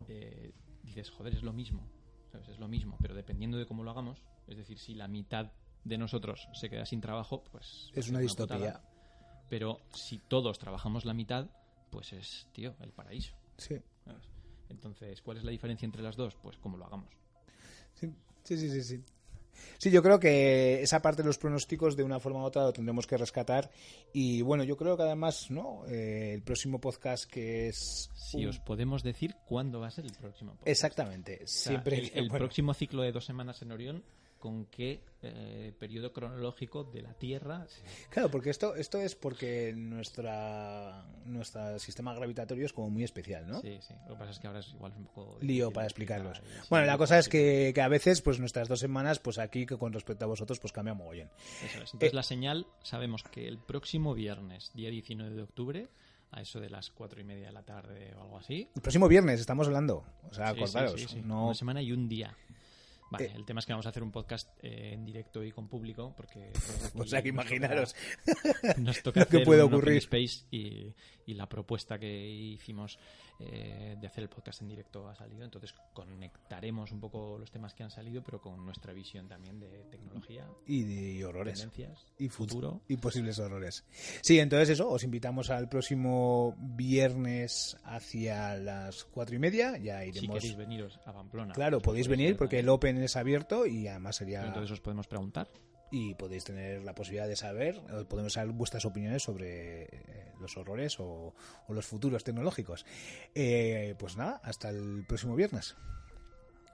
Eh, 0.07 0.55
dices, 0.81 1.11
joder, 1.11 1.35
es 1.35 1.43
lo 1.43 1.53
mismo, 1.53 1.87
¿sabes? 2.31 2.49
Es 2.49 2.57
lo 2.57 2.67
mismo, 2.67 2.97
pero 2.99 3.13
dependiendo 3.13 3.59
de 3.59 3.67
cómo 3.67 3.83
lo 3.83 3.91
hagamos, 3.91 4.25
es 4.47 4.57
decir, 4.57 4.79
si 4.79 4.95
la 4.95 5.07
mitad 5.07 5.51
de 5.83 5.99
nosotros 5.99 6.49
se 6.53 6.71
queda 6.71 6.87
sin 6.87 7.01
trabajo, 7.01 7.43
pues... 7.51 7.91
Es 7.93 8.05
ser 8.05 8.15
una 8.15 8.21
distopía. 8.21 8.57
putada. 8.57 8.89
Pero 9.47 9.81
si 9.93 10.17
todos 10.17 10.57
trabajamos 10.57 11.05
la 11.05 11.13
mitad, 11.13 11.51
pues 11.95 12.11
es, 12.11 12.45
tío, 12.51 12.75
el 12.81 12.91
paraíso. 12.91 13.33
Sí, 13.57 13.75
¿sabes? 14.03 14.27
Entonces, 14.67 15.21
¿cuál 15.21 15.37
es 15.37 15.45
la 15.45 15.51
diferencia 15.51 15.85
entre 15.85 16.01
las 16.03 16.17
dos? 16.17 16.35
Pues 16.35 16.57
cómo 16.57 16.75
lo 16.75 16.85
hagamos. 16.85 17.09
sí, 17.93 18.11
sí, 18.43 18.57
sí, 18.57 18.69
sí. 18.69 18.83
sí. 18.83 19.03
Sí, 19.77 19.89
yo 19.89 20.03
creo 20.03 20.19
que 20.19 20.81
esa 20.81 21.01
parte 21.01 21.21
de 21.21 21.27
los 21.27 21.37
pronósticos 21.37 21.95
de 21.95 22.03
una 22.03 22.19
forma 22.19 22.41
u 22.41 22.43
otra 22.43 22.63
lo 22.63 22.73
tendremos 22.73 23.07
que 23.07 23.15
rescatar 23.15 23.71
y 24.11 24.41
bueno, 24.41 24.65
yo 24.65 24.75
creo 24.75 24.97
que 24.97 25.03
además, 25.03 25.49
¿no? 25.49 25.85
Eh, 25.87 26.33
el 26.33 26.41
próximo 26.41 26.81
podcast 26.81 27.23
que 27.23 27.69
es... 27.69 28.09
Si 28.15 28.43
un- 28.43 28.49
os 28.49 28.59
podemos 28.59 29.01
decir 29.01 29.33
cuándo 29.45 29.79
va 29.79 29.87
a 29.87 29.91
ser 29.91 30.03
el 30.03 30.11
próximo 30.11 30.51
podcast. 30.51 30.67
Exactamente, 30.67 31.35
O 31.45 31.47
sea, 31.47 31.71
siempre... 31.71 31.99
el, 31.99 32.11
el 32.15 32.27
bueno, 32.27 32.39
próximo 32.45 32.73
ciclo 32.73 33.01
de 33.03 33.13
dos 33.13 33.23
semanas 33.23 33.61
en 33.61 33.71
Orión, 33.71 34.03
¿con 34.39 34.65
qué 34.65 35.01
eh, 35.21 35.73
periodo 35.79 36.13
cronológico 36.13 36.83
de 36.83 37.01
la 37.01 37.13
Tierra? 37.13 37.65
Claro, 38.09 38.29
porque 38.29 38.49
esto, 38.49 38.75
esto 38.75 38.99
es 38.99 39.15
porque 39.15 39.73
nuestra, 39.75 41.05
nuestro 41.25 41.79
sistema 41.79 42.13
gravitatorio 42.13 42.65
es 42.65 42.73
como 42.73 42.89
muy 42.89 43.03
especial, 43.03 43.47
¿no? 43.47 43.61
Sí, 43.61 43.77
sí. 43.81 43.93
Lo 44.07 44.13
que 44.13 44.19
pasa 44.19 44.31
es 44.31 44.39
que 44.39 44.47
ahora 44.47 44.59
es 44.59 44.69
igual 44.73 44.93
un 44.97 45.05
poco... 45.05 45.37
lío 45.41 45.71
para 45.71 45.87
explicarlos. 45.87 46.37
explicar, 46.37 46.63
sí, 46.63 46.67
Bueno, 46.69 46.85
la 46.85 46.97
cosa 46.97 47.17
es 47.17 47.29
que, 47.29 47.71
que 47.73 47.81
a 47.81 47.87
veces, 47.87 48.21
pues 48.21 48.39
nuestras 48.39 48.67
dos 48.67 48.79
semanas, 48.79 49.19
pues 49.19 49.39
aquí 49.39 49.65
que 49.65 49.77
con 49.77 49.93
respecto 49.93 50.25
a 50.25 50.27
vosotros, 50.27 50.59
pues 50.59 50.71
cambia 50.73 50.93
mogollón. 50.93 51.29
Eso 51.63 51.81
es. 51.81 51.93
Entonces 51.93 52.11
Eh, 52.11 52.15
la 52.15 52.23
señal, 52.23 52.67
sabemos 52.83 53.23
que 53.23 53.47
el 53.47 53.57
próximo 53.57 54.13
viernes, 54.13 54.71
día 54.73 54.89
19 54.89 55.35
de 55.35 55.41
octubre, 55.41 55.89
a 56.31 56.41
eso 56.41 56.59
de 56.59 56.69
las 56.69 56.91
cuatro 56.91 57.21
y 57.21 57.23
media 57.23 57.47
de 57.47 57.53
la 57.53 57.63
tarde 57.63 58.13
o 58.17 58.21
algo 58.21 58.37
así. 58.37 58.69
El 58.75 58.81
próximo 58.81 59.07
viernes 59.07 59.39
estamos 59.39 59.67
hablando, 59.67 60.03
o 60.29 60.33
sea, 60.33 60.49
Sí, 60.49 60.55
sí, 60.55 60.61
acordaros, 60.63 61.01
sí, 61.01 61.07
sí. 61.07 61.21
no 61.23 61.45
Una 61.45 61.53
semana 61.55 61.81
y 61.81 61.91
un 61.91 62.07
día. 62.09 62.35
Vale, 63.17 63.25
Eh. 63.27 63.33
el 63.35 63.45
tema 63.45 63.59
es 63.59 63.65
que 63.65 63.73
vamos 63.73 63.85
a 63.85 63.89
hacer 63.89 64.03
un 64.03 64.11
podcast 64.11 64.49
eh, 64.61 64.91
en 64.93 65.05
directo 65.05 65.43
y 65.43 65.51
con 65.51 65.67
público, 65.67 66.13
porque... 66.15 66.51
o 66.95 67.05
sea, 67.05 67.21
que 67.21 67.31
nos 67.31 67.43
toca- 67.45 67.55
imaginaros. 67.55 67.95
Nos 68.77 69.01
toca 69.03 69.21
lo 69.21 69.25
que 69.27 69.37
hacer 69.37 69.45
puede 69.45 69.61
un 69.61 69.67
open 69.67 69.77
ocurrir. 69.79 69.97
space 69.97 70.45
y, 70.51 70.93
y 71.25 71.33
la 71.33 71.47
propuesta 71.49 71.97
que 71.99 72.27
hicimos 72.29 72.97
eh, 73.39 73.95
de 73.99 74.07
hacer 74.07 74.23
el 74.23 74.29
podcast 74.29 74.61
en 74.61 74.67
directo 74.69 75.07
ha 75.09 75.15
salido. 75.15 75.43
Entonces 75.43 75.73
conectaremos 75.93 76.91
un 76.91 76.99
poco 76.99 77.37
los 77.37 77.51
temas 77.51 77.73
que 77.73 77.83
han 77.83 77.91
salido, 77.91 78.23
pero 78.23 78.39
con 78.41 78.63
nuestra 78.65 78.93
visión 78.93 79.27
también 79.27 79.59
de 79.59 79.85
tecnología, 79.91 80.47
Y, 80.65 80.83
de 80.83 81.25
horrores. 81.25 81.59
tendencias, 81.59 82.05
Y 82.17 82.27
fut- 82.29 82.49
futuro. 82.49 82.81
Y 82.87 82.97
posibles 82.97 83.39
horrores. 83.39 83.83
Sí, 84.21 84.39
entonces 84.39 84.69
eso, 84.69 84.89
os 84.89 85.03
invitamos 85.03 85.49
al 85.49 85.67
próximo 85.69 86.55
viernes 86.59 87.77
hacia 87.83 88.55
las 88.55 89.03
cuatro 89.05 89.35
y 89.35 89.39
media. 89.39 89.77
Ya 89.77 90.01
Si 90.01 90.09
iremos. 90.09 90.35
queréis 90.37 90.55
veniros 90.55 90.99
a 91.05 91.13
Pamplona. 91.13 91.53
Claro, 91.53 91.79
podéis 91.81 92.07
venir 92.07 92.37
porque 92.37 92.59
el. 92.59 92.69
Open 92.69 92.97
es 92.97 93.15
abierto 93.15 93.65
y 93.65 93.87
además 93.87 94.15
sería. 94.17 94.45
Entonces 94.45 94.71
os 94.71 94.81
podemos 94.81 95.07
preguntar. 95.07 95.47
Y 95.95 96.13
podéis 96.13 96.43
tener 96.43 96.83
la 96.83 96.93
posibilidad 96.93 97.25
de 97.25 97.37
saber, 97.37 97.81
podemos 98.09 98.33
saber 98.33 98.51
vuestras 98.51 98.83
opiniones 98.83 99.23
sobre 99.23 99.83
eh, 99.83 100.33
los 100.41 100.57
horrores 100.57 100.99
o, 100.99 101.33
o 101.67 101.73
los 101.73 101.85
futuros 101.85 102.25
tecnológicos. 102.25 102.85
Eh, 103.33 103.95
pues 103.97 104.17
nada, 104.17 104.41
hasta 104.43 104.67
el 104.69 105.05
próximo 105.07 105.37
viernes. 105.37 105.77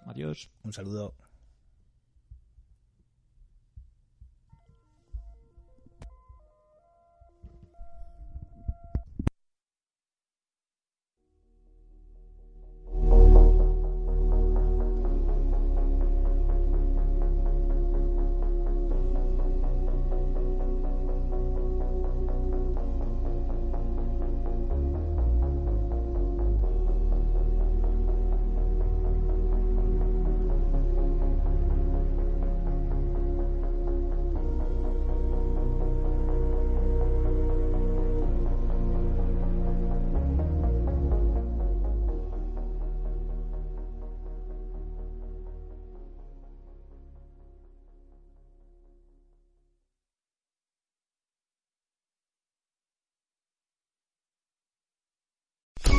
Adiós. 0.07 0.49
Un 0.63 0.73
saludo. 0.73 1.13